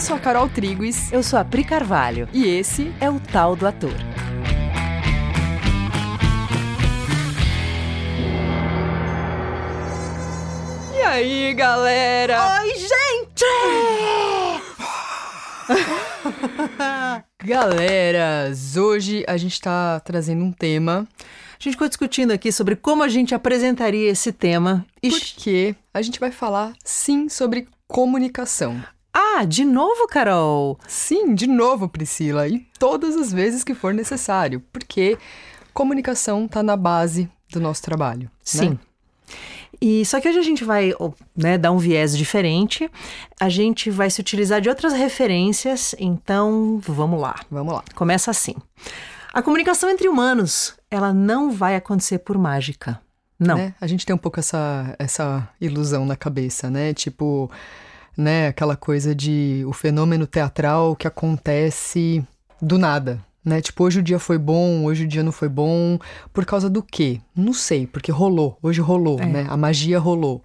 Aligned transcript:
Eu 0.00 0.02
sou 0.02 0.16
a 0.16 0.18
Carol 0.18 0.48
Triguis. 0.48 1.12
Eu 1.12 1.22
sou 1.22 1.38
a 1.38 1.44
Pri 1.44 1.62
Carvalho. 1.62 2.26
E 2.32 2.46
esse 2.46 2.90
é 3.02 3.10
o 3.10 3.20
Tal 3.20 3.54
do 3.54 3.66
Ator. 3.66 3.92
E 10.96 11.02
aí, 11.02 11.52
galera? 11.52 12.62
Oi, 12.62 12.70
gente! 12.78 13.44
Galeras, 17.44 18.78
hoje 18.78 19.22
a 19.28 19.36
gente 19.36 19.60
tá 19.60 20.00
trazendo 20.00 20.42
um 20.42 20.50
tema. 20.50 21.06
A 21.20 21.62
gente 21.62 21.72
ficou 21.72 21.88
discutindo 21.88 22.30
aqui 22.30 22.50
sobre 22.50 22.74
como 22.74 23.02
a 23.02 23.08
gente 23.08 23.34
apresentaria 23.34 24.10
esse 24.10 24.32
tema. 24.32 24.82
Porque 25.02 25.76
a 25.92 26.00
gente 26.00 26.18
vai 26.18 26.30
falar, 26.30 26.72
sim, 26.82 27.28
sobre 27.28 27.68
comunicação. 27.86 28.82
Ah, 29.12 29.44
de 29.44 29.64
novo, 29.64 30.06
Carol? 30.06 30.78
Sim, 30.86 31.34
de 31.34 31.46
novo, 31.46 31.88
Priscila. 31.88 32.46
E 32.48 32.66
todas 32.78 33.16
as 33.16 33.32
vezes 33.32 33.64
que 33.64 33.74
for 33.74 33.92
necessário. 33.92 34.62
Porque 34.72 35.18
comunicação 35.72 36.46
tá 36.46 36.62
na 36.62 36.76
base 36.76 37.28
do 37.50 37.60
nosso 37.60 37.82
trabalho. 37.82 38.22
Né? 38.22 38.30
Sim. 38.42 38.70
Né? 38.70 38.78
E 39.80 40.04
só 40.04 40.20
que 40.20 40.28
hoje 40.28 40.38
a 40.38 40.42
gente 40.42 40.62
vai 40.62 40.92
né, 41.34 41.56
dar 41.56 41.72
um 41.72 41.78
viés 41.78 42.16
diferente, 42.16 42.90
a 43.40 43.48
gente 43.48 43.90
vai 43.90 44.10
se 44.10 44.20
utilizar 44.20 44.60
de 44.60 44.68
outras 44.68 44.92
referências, 44.92 45.94
então 45.98 46.78
vamos 46.86 47.18
lá. 47.20 47.36
Vamos 47.50 47.72
lá. 47.72 47.82
Começa 47.94 48.30
assim. 48.30 48.54
A 49.32 49.40
comunicação 49.40 49.88
entre 49.88 50.06
humanos, 50.06 50.74
ela 50.90 51.14
não 51.14 51.50
vai 51.50 51.76
acontecer 51.76 52.18
por 52.18 52.36
mágica. 52.36 53.00
Não. 53.38 53.56
Né? 53.56 53.74
A 53.80 53.86
gente 53.86 54.04
tem 54.04 54.14
um 54.14 54.18
pouco 54.18 54.38
essa, 54.38 54.94
essa 54.98 55.48
ilusão 55.58 56.04
na 56.04 56.14
cabeça, 56.14 56.68
né? 56.68 56.92
Tipo, 56.92 57.50
né, 58.20 58.48
aquela 58.48 58.76
coisa 58.76 59.14
de 59.14 59.64
o 59.66 59.72
fenômeno 59.72 60.26
teatral 60.26 60.94
que 60.94 61.06
acontece 61.06 62.22
do 62.60 62.78
nada, 62.78 63.20
né? 63.44 63.60
Tipo, 63.60 63.84
hoje 63.84 64.00
o 64.00 64.02
dia 64.02 64.18
foi 64.18 64.36
bom, 64.36 64.84
hoje 64.84 65.04
o 65.04 65.08
dia 65.08 65.22
não 65.22 65.32
foi 65.32 65.48
bom. 65.48 65.98
Por 66.32 66.44
causa 66.44 66.68
do 66.68 66.82
quê? 66.82 67.20
Não 67.34 67.54
sei, 67.54 67.86
porque 67.86 68.12
rolou. 68.12 68.58
Hoje 68.62 68.80
rolou, 68.80 69.18
é. 69.18 69.26
né? 69.26 69.46
A 69.48 69.56
magia 69.56 69.98
rolou. 69.98 70.42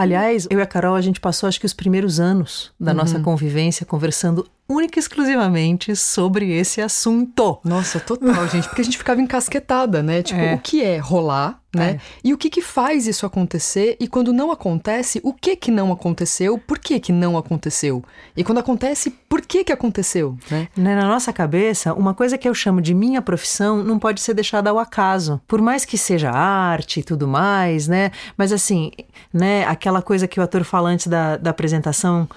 Aliás, 0.00 0.46
eu 0.48 0.58
e 0.58 0.62
a 0.62 0.66
Carol, 0.66 0.94
a 0.94 1.00
gente 1.02 1.20
passou 1.20 1.46
acho 1.46 1.60
que 1.60 1.66
os 1.66 1.74
primeiros 1.74 2.18
anos 2.18 2.72
da 2.80 2.92
uhum. 2.92 2.96
nossa 2.96 3.20
convivência 3.20 3.84
conversando 3.84 4.46
única 4.70 4.98
e 4.98 5.00
exclusivamente 5.00 5.96
sobre 5.96 6.52
esse 6.52 6.80
assunto. 6.80 7.58
Nossa, 7.64 7.98
total, 7.98 8.48
gente, 8.48 8.68
porque 8.68 8.80
a 8.80 8.84
gente 8.84 8.96
ficava 8.96 9.20
encasquetada, 9.20 10.02
né? 10.02 10.22
Tipo, 10.30 10.40
é. 10.40 10.54
o 10.54 10.58
que 10.58 10.82
é 10.82 10.96
rolar, 10.98 11.60
né? 11.74 11.92
É. 11.92 12.00
E 12.22 12.32
o 12.32 12.38
que 12.38 12.48
que 12.48 12.62
faz 12.62 13.06
isso 13.06 13.26
acontecer? 13.26 13.96
E 13.98 14.06
quando 14.06 14.32
não 14.32 14.52
acontece, 14.52 15.20
o 15.24 15.32
que 15.32 15.56
que 15.56 15.72
não 15.72 15.90
aconteceu? 15.90 16.56
Por 16.56 16.78
que 16.78 17.00
que 17.00 17.10
não 17.10 17.36
aconteceu? 17.36 18.04
E 18.36 18.44
quando 18.44 18.58
acontece, 18.58 19.10
por 19.28 19.40
que 19.40 19.64
que 19.64 19.72
aconteceu, 19.72 20.36
né? 20.48 20.68
né? 20.76 20.94
Na 20.94 21.08
nossa 21.08 21.32
cabeça, 21.32 21.92
uma 21.94 22.14
coisa 22.14 22.38
que 22.38 22.48
eu 22.48 22.54
chamo 22.54 22.80
de 22.80 22.94
minha 22.94 23.20
profissão 23.20 23.82
não 23.82 23.98
pode 23.98 24.20
ser 24.20 24.34
deixada 24.34 24.70
ao 24.70 24.78
acaso. 24.78 25.40
Por 25.48 25.60
mais 25.60 25.84
que 25.84 25.98
seja 25.98 26.30
arte 26.30 27.00
e 27.00 27.02
tudo 27.02 27.26
mais, 27.26 27.88
né? 27.88 28.12
Mas 28.36 28.52
assim, 28.52 28.92
né, 29.32 29.64
aquela 29.64 29.89
coisa 30.00 30.28
que 30.28 30.38
o 30.38 30.42
ator 30.42 30.62
fala 30.62 30.90
antes 30.90 31.08
da, 31.08 31.36
da 31.36 31.50
apresentação, 31.50 32.28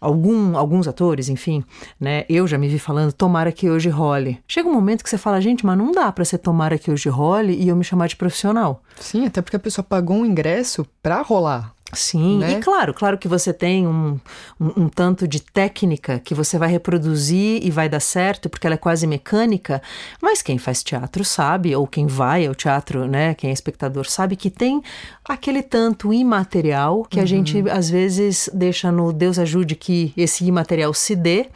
algum, 0.00 0.56
alguns 0.56 0.88
atores, 0.88 1.28
enfim, 1.28 1.64
né? 2.00 2.24
Eu 2.28 2.46
já 2.46 2.58
me 2.58 2.68
vi 2.68 2.78
falando, 2.78 3.12
tomara 3.12 3.52
que 3.52 3.70
hoje 3.70 3.88
role. 3.88 4.42
Chega 4.48 4.68
um 4.68 4.72
momento 4.72 5.04
que 5.04 5.10
você 5.10 5.18
fala, 5.18 5.40
gente, 5.40 5.64
mas 5.64 5.78
não 5.78 5.92
dá 5.92 6.10
para 6.10 6.24
ser 6.24 6.38
tomara 6.38 6.76
que 6.76 6.90
hoje 6.90 7.08
role 7.08 7.54
e 7.54 7.68
eu 7.68 7.76
me 7.76 7.84
chamar 7.84 8.08
de 8.08 8.16
profissional. 8.16 8.82
Sim, 8.98 9.26
até 9.26 9.40
porque 9.40 9.56
a 9.56 9.60
pessoa 9.60 9.84
pagou 9.84 10.16
um 10.16 10.26
ingresso 10.26 10.86
para 11.02 11.22
rolar. 11.22 11.72
Sim, 11.94 12.38
né? 12.38 12.52
e 12.52 12.60
claro, 12.60 12.94
claro 12.94 13.18
que 13.18 13.28
você 13.28 13.52
tem 13.52 13.86
um, 13.86 14.18
um, 14.58 14.84
um, 14.84 14.88
tanto 14.88 15.28
de 15.28 15.40
técnica 15.40 16.18
que 16.18 16.34
você 16.34 16.56
vai 16.56 16.70
reproduzir 16.70 17.62
e 17.62 17.70
vai 17.70 17.88
dar 17.88 18.00
certo, 18.00 18.48
porque 18.48 18.66
ela 18.66 18.74
é 18.74 18.78
quase 18.78 19.06
mecânica, 19.06 19.82
mas 20.20 20.40
quem 20.40 20.56
faz 20.56 20.82
teatro 20.82 21.22
sabe, 21.24 21.76
ou 21.76 21.86
quem 21.86 22.06
vai 22.06 22.46
ao 22.46 22.54
teatro, 22.54 23.06
né, 23.06 23.34
quem 23.34 23.50
é 23.50 23.52
espectador 23.52 24.08
sabe 24.08 24.36
que 24.36 24.48
tem 24.48 24.82
aquele 25.28 25.62
tanto 25.62 26.12
imaterial 26.14 27.04
que 27.04 27.18
uhum. 27.18 27.22
a 27.22 27.26
gente 27.26 27.70
às 27.70 27.90
vezes 27.90 28.48
deixa 28.54 28.90
no 28.90 29.12
Deus 29.12 29.38
ajude 29.38 29.76
que 29.76 30.14
esse 30.16 30.44
imaterial 30.44 30.94
se 30.94 31.14
dê 31.14 31.46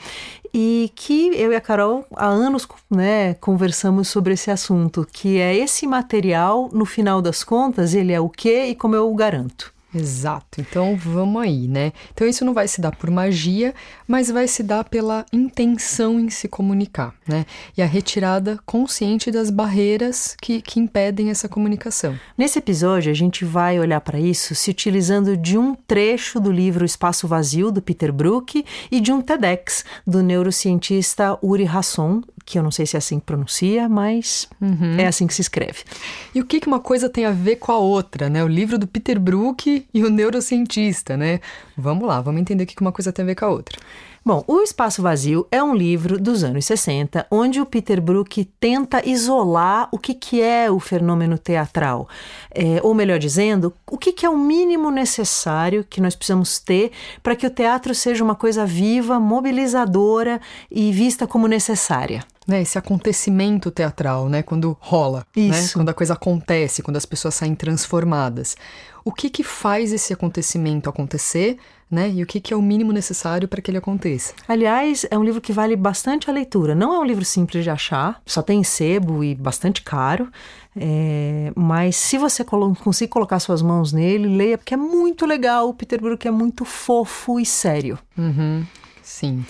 e 0.53 0.91
que 0.95 1.33
eu 1.35 1.53
e 1.53 1.57
a 1.57 1.61
Carol 1.61 2.05
há 2.15 2.27
anos 2.27 2.67
né, 2.91 3.35
conversamos 3.35 4.09
sobre 4.09 4.33
esse 4.33 4.51
assunto, 4.51 5.07
que 5.11 5.39
é 5.39 5.55
esse 5.55 5.87
material, 5.87 6.71
no 6.73 6.87
final 6.87 7.21
das 7.21 7.45
contas, 7.45 7.95
ele 7.95 8.13
é 8.13 8.21
o 8.21 8.29
que 8.29 8.67
e 8.67 8.75
como 8.75 8.95
eu 8.95 9.11
o 9.11 9.15
garanto. 9.15 9.76
Exato. 9.97 10.61
Então 10.61 10.97
vamos 10.97 11.43
aí, 11.43 11.67
né? 11.69 11.93
Então 12.13 12.27
isso 12.27 12.45
não 12.45 12.55
vai 12.55 12.69
se 12.69 12.81
dar 12.81 12.95
por 12.95 13.11
magia, 13.11 13.75
mas 14.07 14.31
vai 14.31 14.47
se 14.47 14.63
dar 14.63 14.85
pela 14.85 15.25
intenção 15.33 16.21
em 16.21 16.31
se 16.31 16.49
comunicar, 16.49 17.15
né? 17.27 17.47
E 17.77 17.83
a 17.83 17.87
retirada 17.87 18.59
consciente 18.65 19.31
das 19.31 19.51
barreiras 19.51 20.37
que, 20.41 20.61
que 20.61 20.79
impedem 20.79 21.31
essa 21.31 21.49
comunicação. 21.49 22.19
Nesse 22.37 22.59
episódio, 22.59 23.11
a 23.11 23.15
gente 23.15 23.45
vai 23.45 23.79
olhar 23.79 24.01
para 24.01 24.19
isso 24.21 24.55
se 24.55 24.71
utilizando 24.71 25.37
de 25.37 25.59
um 25.59 25.75
trecho 25.75 26.39
do 26.39 26.53
livro 26.53 26.85
Espaço 26.85 27.27
Vazio, 27.27 27.71
do 27.71 27.83
Peter 27.83 28.13
Brook, 28.13 28.65
e 28.91 29.01
de 29.01 29.13
um 29.13 29.21
TEDx 29.21 29.85
do 30.07 30.23
neurocientista 30.23 31.39
Uri 31.43 31.67
Hasson, 31.67 32.23
que 32.47 32.59
eu 32.59 32.63
não 32.63 32.71
sei 32.71 32.87
se 32.87 32.97
é 32.97 32.99
assim 32.99 33.19
que 33.19 33.27
pronuncia, 33.27 33.89
mas 33.89 34.49
uhum. 34.61 34.97
é 34.97 35.07
assim 35.07 35.27
que 35.27 35.35
se 35.35 35.41
escreve. 35.43 35.83
E 36.33 36.41
o 36.41 36.47
que, 36.47 36.61
que 36.61 36.69
uma 36.69 36.79
coisa 36.79 37.11
tem 37.11 37.27
a 37.27 37.33
ver 37.33 37.57
com 37.57 37.73
a 37.73 37.79
outra, 37.79 38.31
né? 38.31 38.43
O 38.45 38.47
livro 38.47 38.79
do 38.79 38.87
Peter 38.87 39.19
Brook 39.19 39.85
e 39.93 40.05
o 40.05 40.09
neurocientista, 40.09 41.17
né? 41.17 41.41
Vamos 41.77 42.07
lá, 42.07 42.21
vamos 42.21 42.41
entender 42.41 42.63
o 42.63 42.67
que 42.67 42.81
uma 42.81 42.93
coisa 42.93 43.13
tem 43.13 43.25
a 43.25 43.27
ver 43.27 43.35
com 43.35 43.45
a 43.47 43.49
outra. 43.49 43.77
Bom, 44.27 44.43
O 44.49 44.61
Espaço 44.61 45.03
Vazio 45.03 45.47
é 45.53 45.63
um 45.63 45.73
livro 45.73 46.19
dos 46.19 46.43
anos 46.43 46.65
60, 46.65 47.29
onde 47.31 47.61
o 47.61 47.65
Peter 47.65 48.01
Brook 48.01 48.45
tenta 48.59 49.09
isolar 49.09 49.89
o 49.93 49.99
que, 50.01 50.15
que 50.15 50.43
é 50.43 50.69
o 50.69 50.81
fenômeno 50.81 51.39
teatral. 51.39 52.09
É, 52.53 52.81
ou 52.83 52.93
melhor 52.93 53.21
dizendo, 53.21 53.73
o 53.89 53.97
que, 53.97 54.13
que 54.13 54.27
é 54.27 54.29
o 54.29 54.37
mínimo 54.37 54.91
necessário 54.91 55.87
que 55.89 56.01
nós 56.01 56.17
precisamos 56.17 56.59
ter 56.59 56.91
para 57.23 57.37
que 57.37 57.47
o 57.47 57.51
teatro 57.51 57.95
seja 57.95 58.25
uma 58.25 58.35
coisa 58.35 58.67
viva, 58.67 59.21
mobilizadora 59.21 60.41
e 60.69 60.91
vista 60.91 61.25
como 61.25 61.47
necessária 61.47 62.25
né, 62.47 62.63
esse 62.63 62.79
acontecimento 62.79 63.71
teatral, 63.71 64.29
né, 64.29 64.43
quando 64.43 64.77
rola, 64.81 65.27
né, 65.37 65.43
Isso. 65.49 65.51
Né, 65.51 65.69
quando 65.75 65.89
a 65.89 65.95
coisa 65.95 66.15
acontece, 66.15 66.83
quando 66.83 66.97
as 66.97 67.07
pessoas 67.07 67.35
saem 67.35 67.55
transformadas. 67.55 68.57
O 69.05 69.13
que 69.13 69.31
que 69.31 69.43
faz 69.43 69.93
esse 69.93 70.13
acontecimento 70.13 70.89
acontecer, 70.89 71.59
né, 71.91 72.11
e 72.11 72.23
o 72.23 72.27
que 72.27 72.41
que 72.41 72.53
é 72.53 72.57
o 72.57 72.63
mínimo 72.63 72.93
necessário 72.93 73.47
para 73.47 73.61
que 73.61 73.71
ele 73.71 73.79
aconteça? 73.79 74.35
Aliás, 74.49 75.07
é 75.11 75.17
um 75.17 75.23
livro 75.23 75.41
que 75.41 75.53
vale 75.53 75.77
bastante 75.77 76.29
a 76.29 76.33
leitura. 76.33 76.75
Não 76.75 76.95
é 76.95 76.99
um 76.99 77.05
livro 77.05 77.25
simples 77.25 77.63
de 77.63 77.71
achar, 77.71 78.21
só 78.27 78.43
tem 78.43 78.63
sebo 78.65 79.23
e 79.23 79.35
bastante 79.35 79.83
caro. 79.83 80.29
É, 80.79 81.53
mas 81.55 81.97
se 81.97 82.19
você 82.19 82.45
conseguir 82.45 83.09
colocar 83.09 83.39
suas 83.39 83.63
mãos 83.63 83.93
nele, 83.93 84.29
leia, 84.29 84.59
porque 84.59 84.75
é 84.75 84.77
muito 84.77 85.25
legal. 85.25 85.69
O 85.69 85.75
Peter 85.75 86.01
Brook 86.01 86.27
é 86.27 86.31
muito 86.31 86.65
fofo 86.65 87.41
e 87.41 87.47
sério. 87.47 87.99
Uhum, 88.19 88.67
sim. 89.03 89.45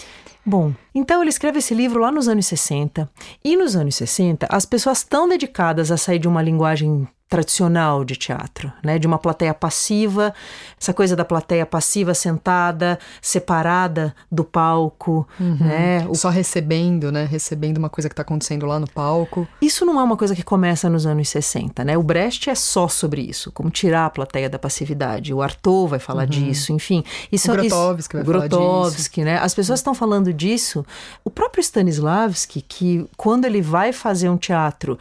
Bom, 0.49 0.73
então 0.95 1.23
ele 1.23 1.29
escreve 1.29 1.59
esse 1.59 1.75
livro 1.75 2.01
lá 2.01 2.13
nos 2.13 2.29
anos 2.29 2.47
60, 2.47 3.11
e 3.45 3.57
nos 3.57 3.75
anos 3.75 3.97
60 3.97 4.47
as 4.49 4.65
pessoas 4.65 5.03
tão 5.03 5.29
dedicadas 5.29 5.91
a 5.91 5.97
sair 5.97 6.21
de 6.21 6.29
uma 6.29 6.41
linguagem 6.41 7.09
tradicional 7.29 8.05
de 8.05 8.15
teatro, 8.15 8.73
né? 8.85 8.99
De 8.99 9.07
uma 9.07 9.19
plateia 9.19 9.53
passiva, 9.53 10.33
essa 10.81 10.95
coisa 10.95 11.17
da 11.17 11.25
plateia 11.25 11.67
passiva 11.67 12.15
sentada, 12.15 12.99
separada 13.21 14.15
do 14.31 14.45
palco, 14.45 15.27
uhum. 15.41 15.57
né? 15.59 16.07
O... 16.09 16.15
Só 16.15 16.29
recebendo, 16.29 17.11
né? 17.11 17.25
Recebendo 17.25 17.79
uma 17.79 17.91
coisa 17.91 18.09
que 18.09 18.13
está 18.13 18.23
acontecendo 18.23 18.65
lá 18.65 18.79
no 18.79 18.89
palco. 18.89 19.47
Isso 19.61 19.85
não 19.85 20.01
é 20.01 20.05
uma 20.05 20.17
coisa 20.17 20.37
que 20.37 20.45
começa 20.45 20.89
nos 20.89 21.05
anos 21.05 21.29
60, 21.29 21.85
né? 21.85 21.99
O 21.99 22.03
Brecht 22.03 22.49
é 22.49 22.55
só 22.55 22.87
sobre 22.87 23.23
isso, 23.23 23.51
como 23.51 23.71
tirar 23.71 24.07
a 24.07 24.11
plateia 24.11 24.49
da 24.49 24.59
passividade. 24.59 25.35
O 25.35 25.43
Artaud 25.43 25.91
vai 25.91 25.99
falar 25.99 26.25
uhum. 26.25 26.29
disso, 26.29 26.73
enfim. 26.73 27.03
Isso, 27.33 27.51
o 27.51 27.55
Grotowski 27.55 28.17
isso, 28.17 28.25
vai 28.25 28.25
Grotowski, 28.25 28.61
falar 28.61 28.91
disso. 28.91 29.25
né? 29.25 29.39
As 29.39 29.53
pessoas 29.53 29.81
estão 29.81 29.95
falando 29.95 30.33
disso. 30.33 30.87
O 31.25 31.31
próprio 31.31 31.61
Stanislavski, 31.61 32.61
que 32.61 33.05
quando 33.17 33.47
ele 33.47 33.61
vai 33.61 33.93
fazer 33.93 34.29
um 34.29 34.37
teatro 34.37 34.97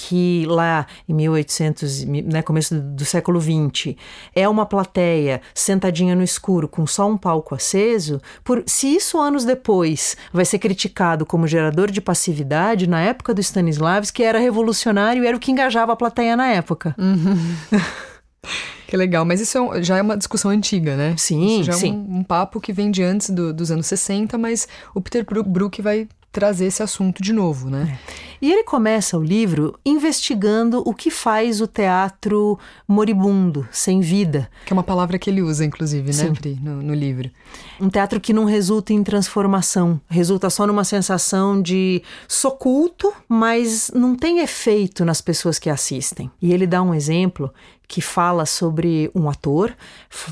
que 0.00 0.46
lá 0.46 0.86
em 1.08 1.12
1800, 1.12 2.04
né, 2.04 2.40
começo 2.40 2.72
do, 2.72 2.80
do 2.80 3.04
século 3.04 3.40
20, 3.40 3.98
é 4.32 4.48
uma 4.48 4.64
plateia 4.64 5.42
sentadinha 5.52 6.14
no 6.14 6.22
escuro 6.22 6.68
com 6.68 6.86
só 6.86 7.08
um 7.08 7.16
palco 7.16 7.52
aceso, 7.52 8.22
por 8.44 8.62
se 8.64 8.94
isso 8.94 9.18
anos 9.18 9.44
depois 9.44 10.16
vai 10.32 10.44
ser 10.44 10.60
criticado 10.60 11.26
como 11.26 11.48
gerador 11.48 11.90
de 11.90 12.00
passividade, 12.00 12.88
na 12.88 13.00
época 13.00 13.34
do 13.34 13.40
Stanislavski 13.40 14.22
era 14.22 14.38
revolucionário 14.38 15.24
e 15.24 15.26
era 15.26 15.36
o 15.36 15.40
que 15.40 15.50
engajava 15.50 15.92
a 15.92 15.96
plateia 15.96 16.36
na 16.36 16.46
época. 16.46 16.94
Uhum. 16.96 17.36
Que 18.86 18.96
legal, 18.96 19.22
mas 19.22 19.38
isso 19.38 19.58
é 19.74 19.82
já 19.82 19.98
é 19.98 20.02
uma 20.02 20.16
discussão 20.16 20.50
antiga, 20.50 20.96
né? 20.96 21.14
Sim, 21.18 21.60
isso 21.60 21.64
já 21.64 21.74
sim. 21.74 21.90
é 21.90 21.92
um, 21.92 22.20
um 22.20 22.24
papo 22.24 22.58
que 22.58 22.72
vem 22.72 22.90
de 22.90 23.02
antes 23.02 23.28
do, 23.28 23.52
dos 23.52 23.70
anos 23.70 23.84
60, 23.84 24.38
mas 24.38 24.66
o 24.94 25.00
Peter 25.02 25.26
Brook 25.44 25.82
vai 25.82 26.08
trazer 26.32 26.66
esse 26.66 26.82
assunto 26.82 27.22
de 27.22 27.32
novo, 27.32 27.68
né? 27.68 27.98
É. 28.24 28.27
E 28.40 28.52
ele 28.52 28.64
começa 28.64 29.18
o 29.18 29.22
livro 29.22 29.78
investigando 29.84 30.82
o 30.86 30.94
que 30.94 31.10
faz 31.10 31.60
o 31.60 31.66
teatro 31.66 32.58
moribundo, 32.86 33.68
sem 33.70 34.00
vida. 34.00 34.48
Que 34.64 34.72
é 34.72 34.74
uma 34.74 34.82
palavra 34.82 35.18
que 35.18 35.28
ele 35.28 35.42
usa, 35.42 35.64
inclusive, 35.64 36.14
né, 36.16 36.32
Pri, 36.32 36.58
no, 36.62 36.82
no 36.82 36.94
livro. 36.94 37.30
Um 37.80 37.88
teatro 37.88 38.20
que 38.20 38.32
não 38.32 38.44
resulta 38.44 38.92
em 38.92 39.02
transformação, 39.02 40.00
resulta 40.08 40.50
só 40.50 40.66
numa 40.66 40.84
sensação 40.84 41.60
de 41.60 42.02
soculto, 42.26 43.12
mas 43.28 43.90
não 43.94 44.14
tem 44.14 44.40
efeito 44.40 45.04
nas 45.04 45.20
pessoas 45.20 45.58
que 45.58 45.70
assistem. 45.70 46.30
E 46.40 46.52
ele 46.52 46.66
dá 46.66 46.82
um 46.82 46.94
exemplo 46.94 47.52
que 47.88 48.02
fala 48.02 48.44
sobre 48.44 49.10
um 49.14 49.30
ator, 49.30 49.74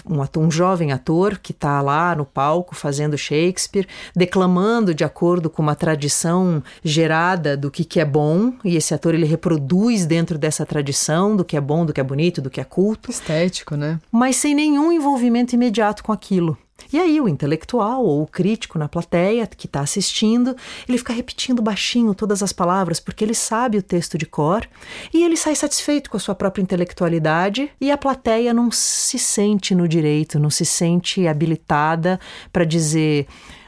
um, 0.08 0.20
ator, 0.20 0.44
um 0.44 0.50
jovem 0.50 0.92
ator 0.92 1.38
que 1.38 1.52
está 1.52 1.80
lá 1.80 2.14
no 2.14 2.26
palco 2.26 2.74
fazendo 2.74 3.16
Shakespeare, 3.16 3.88
declamando 4.14 4.94
de 4.94 5.02
acordo 5.02 5.48
com 5.48 5.62
uma 5.62 5.74
tradição 5.74 6.62
gerada 6.84 7.56
do 7.56 7.70
que, 7.70 7.82
que 7.82 7.98
é 7.98 8.04
bom, 8.04 8.52
e 8.62 8.76
esse 8.76 8.92
ator 8.92 9.14
ele 9.14 9.24
reproduz 9.24 10.04
dentro 10.04 10.36
dessa 10.36 10.66
tradição 10.66 11.34
do 11.34 11.44
que 11.44 11.56
é 11.56 11.60
bom, 11.60 11.86
do 11.86 11.94
que 11.94 12.00
é 12.00 12.04
bonito, 12.04 12.42
do 12.42 12.50
que 12.50 12.60
é 12.60 12.64
culto. 12.64 13.10
Estético, 13.10 13.74
né? 13.74 13.98
Mas 14.12 14.36
sem 14.36 14.54
nenhum 14.54 14.92
envolvimento 14.92 15.54
imediato 15.54 16.04
com 16.04 16.12
aquilo. 16.12 16.58
E 16.92 16.98
aí 16.98 17.20
o 17.20 17.28
intelectual 17.28 18.04
ou 18.04 18.22
o 18.22 18.26
crítico 18.26 18.78
na 18.78 18.88
plateia 18.88 19.46
que 19.46 19.66
está 19.66 19.80
assistindo, 19.80 20.54
ele 20.88 20.98
fica 20.98 21.12
repetindo 21.12 21.62
baixinho 21.62 22.14
todas 22.14 22.42
as 22.42 22.52
palavras 22.52 23.00
porque 23.00 23.24
ele 23.24 23.34
sabe 23.34 23.78
o 23.78 23.82
texto 23.82 24.16
de 24.16 24.26
cor 24.26 24.66
e 25.12 25.24
ele 25.24 25.36
sai 25.36 25.54
satisfeito 25.54 26.10
com 26.10 26.16
a 26.16 26.20
sua 26.20 26.34
própria 26.34 26.62
intelectualidade 26.62 27.70
e 27.80 27.90
a 27.90 27.98
plateia 27.98 28.54
não 28.54 28.70
se 28.70 29.18
sente 29.18 29.74
no 29.74 29.88
direito, 29.88 30.38
não 30.38 30.50
se 30.50 30.64
sente 30.64 31.26
habilitada 31.26 32.20
para 32.52 32.64
dizer 32.64 33.26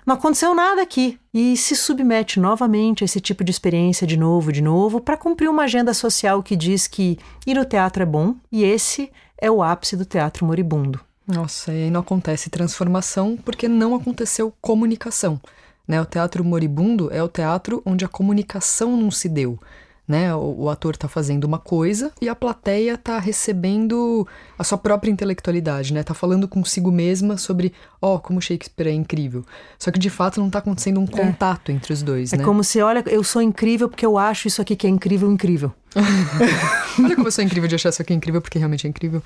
não 0.08 0.14
aconteceu 0.14 0.54
nada 0.54 0.81
aqui 0.81 1.19
e 1.34 1.54
se 1.54 1.76
submete 1.76 2.40
novamente 2.40 3.04
a 3.04 3.06
esse 3.06 3.20
tipo 3.20 3.44
de 3.44 3.50
experiência 3.50 4.06
de 4.06 4.16
novo, 4.16 4.50
de 4.50 4.62
novo, 4.62 5.02
para 5.02 5.19
cumprir 5.19 5.50
uma 5.50 5.64
agenda 5.64 5.93
social 5.93 6.43
que 6.43 6.56
diz 6.56 6.87
que 6.87 7.19
ir 7.46 7.54
no 7.54 7.64
teatro 7.66 8.02
é 8.02 8.06
bom 8.06 8.34
e 8.50 8.64
esse 8.64 9.12
é 9.37 9.50
o 9.50 9.62
ápice 9.62 9.99
do 9.99 10.06
teatro 10.06 10.46
moribundo. 10.46 11.07
Nossa, 11.28 11.75
e 11.75 11.84
aí 11.84 11.90
não 11.90 12.00
acontece 12.00 12.48
transformação 12.48 13.36
porque 13.36 13.69
não 13.69 13.94
aconteceu 13.94 14.50
comunicação. 14.62 15.38
Né? 15.86 16.00
O 16.00 16.06
teatro 16.06 16.42
moribundo 16.42 17.12
é 17.12 17.22
o 17.22 17.28
teatro 17.28 17.82
onde 17.84 18.02
a 18.02 18.08
comunicação 18.08 18.96
não 18.96 19.10
se 19.10 19.28
deu 19.28 19.60
né? 20.08 20.34
O, 20.34 20.62
o 20.62 20.70
ator 20.70 20.94
está 20.94 21.06
fazendo 21.06 21.44
uma 21.44 21.58
coisa 21.58 22.10
e 22.20 22.28
a 22.31 22.34
plateia 22.34 22.94
está 22.94 23.19
recebendo 23.19 24.26
a 24.58 24.64
sua 24.64 24.78
própria 24.78 25.10
intelectualidade, 25.10 25.93
né? 25.93 26.02
Tá 26.02 26.14
falando 26.14 26.49
consigo 26.49 26.90
mesma 26.90 27.37
sobre, 27.37 27.75
ó, 28.00 28.14
oh, 28.14 28.19
como 28.19 28.40
Shakespeare 28.40 28.88
é 28.88 28.93
incrível. 28.93 29.44
Só 29.78 29.90
que 29.90 29.99
de 29.99 30.08
fato 30.08 30.40
não 30.40 30.46
está 30.46 30.60
acontecendo 30.60 30.99
um 30.99 31.05
é. 31.05 31.06
contato 31.08 31.70
entre 31.70 31.93
os 31.93 32.02
dois, 32.02 32.32
é 32.32 32.38
né? 32.38 32.43
É 32.43 32.46
como 32.46 32.64
se, 32.64 32.81
olha, 32.81 33.05
eu 33.06 33.22
sou 33.22 33.43
incrível 33.43 33.88
porque 33.88 34.06
eu 34.06 34.16
acho 34.16 34.49
isso 34.49 34.62
aqui 34.62 34.75
que 34.75 34.87
é 34.87 34.90
incrível, 34.90 35.31
incrível. 35.31 35.72
olha 36.99 37.14
como 37.14 37.28
eu 37.28 37.32
sou 37.32 37.43
incrível 37.43 37.69
de 37.69 37.75
achar 37.75 37.88
isso 37.88 38.02
aqui 38.02 38.14
incrível 38.14 38.40
porque 38.40 38.58
realmente 38.58 38.87
é 38.87 38.90
incrível. 38.90 39.22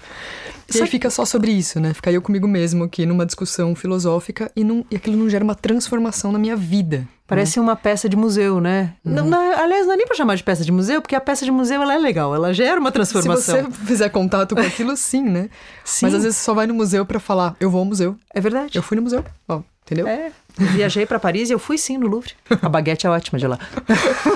E 0.69 0.77
só 0.77 0.85
aí 0.85 0.91
fica 0.91 1.11
só 1.11 1.25
sobre 1.25 1.53
isso, 1.53 1.79
né? 1.79 1.95
Fica 1.95 2.11
eu 2.11 2.23
comigo 2.23 2.49
mesmo 2.49 2.85
aqui 2.85 3.07
numa 3.07 3.27
discussão 3.27 3.75
filosófica 3.75 4.51
e, 4.57 4.65
não, 4.65 4.85
e 4.91 4.97
aquilo 4.97 5.17
não 5.17 5.29
gera 5.29 5.45
uma 5.45 5.55
transformação 5.55 6.33
na 6.33 6.39
minha 6.39 6.57
vida, 6.57 7.07
Parece 7.35 7.59
uma 7.59 7.75
peça 7.75 8.09
de 8.09 8.17
museu, 8.17 8.61
né? 8.61 8.95
Uhum. 9.05 9.13
Não, 9.13 9.27
não, 9.27 9.59
aliás, 9.59 9.87
não 9.87 9.95
é 9.95 9.97
nem 9.97 10.07
pra 10.07 10.17
chamar 10.17 10.37
de 10.37 10.43
peça 10.43 10.65
de 10.65 10.73
museu, 10.73 11.01
porque 11.01 11.15
a 11.15 11.21
peça 11.21 11.45
de 11.45 11.51
museu 11.51 11.83
ela 11.83 11.95
é 11.95 11.99
legal, 11.99 12.35
ela 12.35 12.53
gera 12.53 12.81
uma 12.81 12.93
transformação. 12.93 13.57
Se 13.57 13.63
você 13.63 13.71
fizer 13.87 14.09
contato 14.11 14.55
com 14.55 14.61
aquilo, 14.61 14.97
sim, 14.97 15.23
né? 15.23 15.49
Sim. 15.85 16.07
Mas 16.07 16.15
às 16.15 16.23
vezes 16.23 16.39
você 16.39 16.45
só 16.45 16.55
vai 16.55 16.67
no 16.67 16.75
museu 16.75 17.07
para 17.07 17.19
falar, 17.19 17.57
eu 17.59 17.71
vou 17.71 17.79
ao 17.81 17.85
museu. 17.85 18.17
É 18.35 18.41
verdade. 18.41 18.77
Eu 18.77 18.83
fui 18.83 18.97
no 18.97 19.03
museu, 19.03 19.25
ó, 19.49 19.61
entendeu? 19.85 20.07
É. 20.07 20.31
Viajei 20.57 21.07
para 21.07 21.19
Paris 21.19 21.49
e 21.51 21.53
eu 21.53 21.59
fui 21.59 21.79
sim 21.79 21.97
no 21.97 22.07
Louvre. 22.07 22.33
A 22.61 22.69
baguete 22.69 23.07
é 23.07 23.11
ótima 23.11 23.39
de 23.39 23.47
lá. 23.47 23.59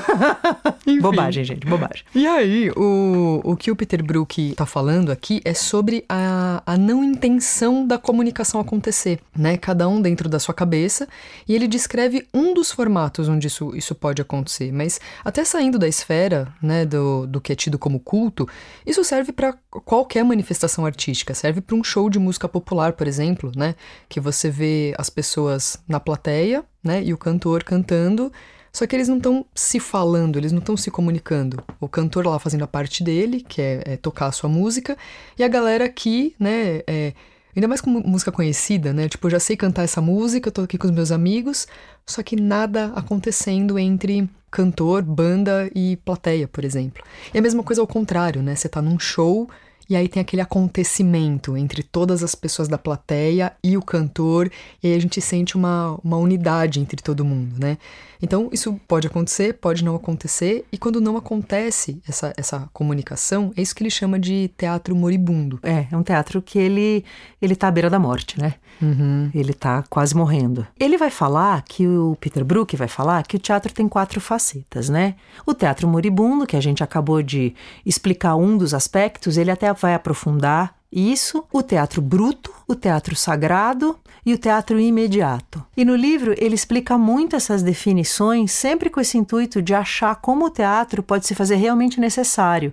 bobagem, 1.00 1.44
gente, 1.44 1.66
bobagem. 1.66 2.04
E 2.14 2.26
aí, 2.26 2.70
o, 2.70 3.40
o 3.44 3.56
que 3.56 3.70
o 3.70 3.76
Peter 3.76 4.02
Brook 4.02 4.50
está 4.50 4.64
falando 4.64 5.12
aqui 5.12 5.40
é 5.44 5.52
sobre 5.52 6.04
a, 6.08 6.62
a 6.64 6.76
não 6.76 7.04
intenção 7.04 7.86
da 7.86 7.98
comunicação 7.98 8.60
acontecer, 8.60 9.20
né? 9.36 9.56
Cada 9.56 9.88
um 9.88 10.00
dentro 10.00 10.28
da 10.28 10.38
sua 10.38 10.54
cabeça. 10.54 11.06
E 11.46 11.54
ele 11.54 11.68
descreve 11.68 12.26
um 12.32 12.54
dos 12.54 12.72
formatos 12.72 13.28
onde 13.28 13.46
isso, 13.46 13.76
isso 13.76 13.94
pode 13.94 14.22
acontecer. 14.22 14.72
Mas 14.72 15.00
até 15.24 15.44
saindo 15.44 15.78
da 15.78 15.86
esfera, 15.86 16.48
né, 16.62 16.86
do, 16.86 17.26
do 17.26 17.40
que 17.40 17.52
é 17.52 17.56
tido 17.56 17.78
como 17.78 18.00
culto, 18.00 18.48
isso 18.86 19.04
serve 19.04 19.32
para 19.32 19.54
qualquer 19.84 20.24
manifestação 20.24 20.86
artística. 20.86 21.34
Serve 21.34 21.60
para 21.60 21.76
um 21.76 21.84
show 21.84 22.08
de 22.08 22.18
música 22.18 22.48
popular, 22.48 22.94
por 22.94 23.06
exemplo, 23.06 23.52
né? 23.54 23.74
Que 24.08 24.18
você 24.18 24.50
vê 24.50 24.94
as 24.96 25.10
pessoas 25.10 25.78
na 25.86 26.00
plateia, 26.06 26.64
né, 26.82 27.03
e 27.03 27.12
o 27.12 27.19
cantor 27.19 27.64
cantando, 27.64 28.32
só 28.73 28.87
que 28.87 28.94
eles 28.94 29.08
não 29.08 29.17
estão 29.17 29.44
se 29.55 29.81
falando, 29.81 30.38
eles 30.38 30.53
não 30.53 30.61
estão 30.61 30.76
se 30.76 30.88
comunicando. 30.88 31.62
O 31.81 31.88
cantor 31.88 32.25
lá 32.25 32.38
fazendo 32.38 32.62
a 32.62 32.69
parte 32.69 33.03
dele, 33.03 33.44
que 33.47 33.61
é, 33.61 33.82
é 33.85 33.97
tocar 33.97 34.26
a 34.26 34.32
sua 34.32 34.49
música, 34.49 34.97
e 35.37 35.43
a 35.43 35.49
galera 35.49 35.85
aqui, 35.85 36.37
né, 36.38 36.82
é, 36.87 37.12
ainda 37.55 37.67
mais 37.67 37.81
com 37.81 37.91
música 37.91 38.31
conhecida, 38.31 38.93
né, 38.93 39.08
tipo, 39.08 39.26
eu 39.26 39.32
já 39.32 39.41
sei 39.41 39.56
cantar 39.56 39.82
essa 39.82 40.00
música, 40.00 40.49
eu 40.49 40.53
tô 40.53 40.62
aqui 40.62 40.79
com 40.79 40.87
os 40.87 40.93
meus 40.93 41.11
amigos, 41.11 41.67
só 42.06 42.23
que 42.23 42.37
nada 42.37 42.93
acontecendo 42.94 43.76
entre 43.79 44.31
cantor, 44.49 45.02
banda 45.02 45.69
e 45.75 45.97
plateia, 45.97 46.47
por 46.47 46.64
exemplo. 46.64 47.02
E 47.35 47.38
a 47.38 47.43
mesma 47.43 47.64
coisa 47.64 47.82
ao 47.82 47.87
contrário, 47.87 48.43
né, 48.43 48.55
você 48.55 48.69
tá 48.69 48.81
num 48.81 48.99
show 48.99 49.50
e 49.88 49.97
aí 49.97 50.09
tem 50.09 50.21
aquele 50.21 50.43
acontecimento 50.43 51.56
entre 51.56 51.83
todas 51.83 52.23
as 52.23 52.35
pessoas 52.35 52.69
da 52.69 52.79
plateia 52.79 53.53
e 53.62 53.77
o 53.77 53.83
cantor, 53.83 54.50
e 54.83 54.88
aí 54.88 54.94
a 54.94 55.00
gente 55.00 55.21
sente 55.21 55.56
uma, 55.56 55.99
uma 56.03 56.17
unidade 56.17 56.81
entre 56.81 57.03
todo 57.03 57.25
mundo, 57.25 57.59
né? 57.59 57.79
Então, 58.21 58.49
isso 58.53 58.81
pode 58.88 59.06
acontecer, 59.06 59.55
pode 59.55 59.85
não 59.85 59.94
acontecer, 59.94 60.65
e 60.73 60.79
quando 60.79 61.00
não 61.00 61.17
acontece 61.17 62.00
essa, 62.09 62.33
essa 62.37 62.69
comunicação, 62.73 63.53
é 63.56 63.62
isso 63.62 63.75
que 63.75 63.83
ele 63.83 63.91
chama 63.91 64.19
de 64.19 64.50
teatro 64.56 64.97
moribundo. 64.97 65.61
É, 65.62 65.87
é 65.91 65.97
um 65.97 66.03
teatro 66.03 66.41
que 66.41 66.59
ele, 66.59 67.05
ele 67.41 67.55
tá 67.55 67.69
à 67.69 67.71
beira 67.71 67.91
da 67.91 67.99
morte, 67.99 68.41
né? 68.41 68.55
Uhum. 68.81 69.31
Ele 69.34 69.52
tá 69.52 69.84
quase 69.88 70.14
morrendo. 70.14 70.67
Ele 70.78 70.96
vai 70.96 71.11
falar 71.11 71.62
que 71.62 71.87
o 71.87 72.17
Peter 72.20 72.44
Brook 72.44 72.76
vai 72.76 72.88
falar 72.88 73.26
que 73.26 73.37
o 73.37 73.38
teatro 73.38 73.73
tem 73.73 73.88
quatro 73.88 74.20
facetas, 74.20 74.88
né? 74.88 75.14
O 75.44 75.55
teatro 75.55 75.88
moribundo, 75.88 76.46
que 76.46 76.56
a 76.56 76.61
gente 76.61 76.82
acabou 76.82 77.23
de 77.23 77.55
explicar 77.84 78.37
um 78.37 78.56
dos 78.56 78.75
aspectos, 78.75 79.37
ele 79.37 79.50
até 79.50 79.73
vai 79.73 79.94
aprofundar 79.94 80.76
isso, 80.90 81.44
o 81.52 81.62
teatro 81.62 82.00
bruto, 82.00 82.52
o 82.67 82.75
teatro 82.75 83.14
sagrado 83.17 83.99
e 84.25 84.32
o 84.32 84.38
teatro 84.38 84.78
imediato. 84.78 85.64
E 85.76 85.84
no 85.84 85.94
livro 85.94 86.34
ele 86.38 86.55
explica 86.55 86.96
muito 86.96 87.37
essas 87.37 87.62
definições, 87.62 88.52
sempre 88.52 88.88
com 88.88 89.00
esse 89.00 89.19
intuito 89.19 89.61
de 89.61 89.75
achar 89.75 90.17
como 90.17 90.46
o 90.46 90.50
teatro 90.50 91.02
pode 91.02 91.26
se 91.26 91.34
fazer 91.34 91.56
realmente 91.56 92.00
necessário 92.00 92.73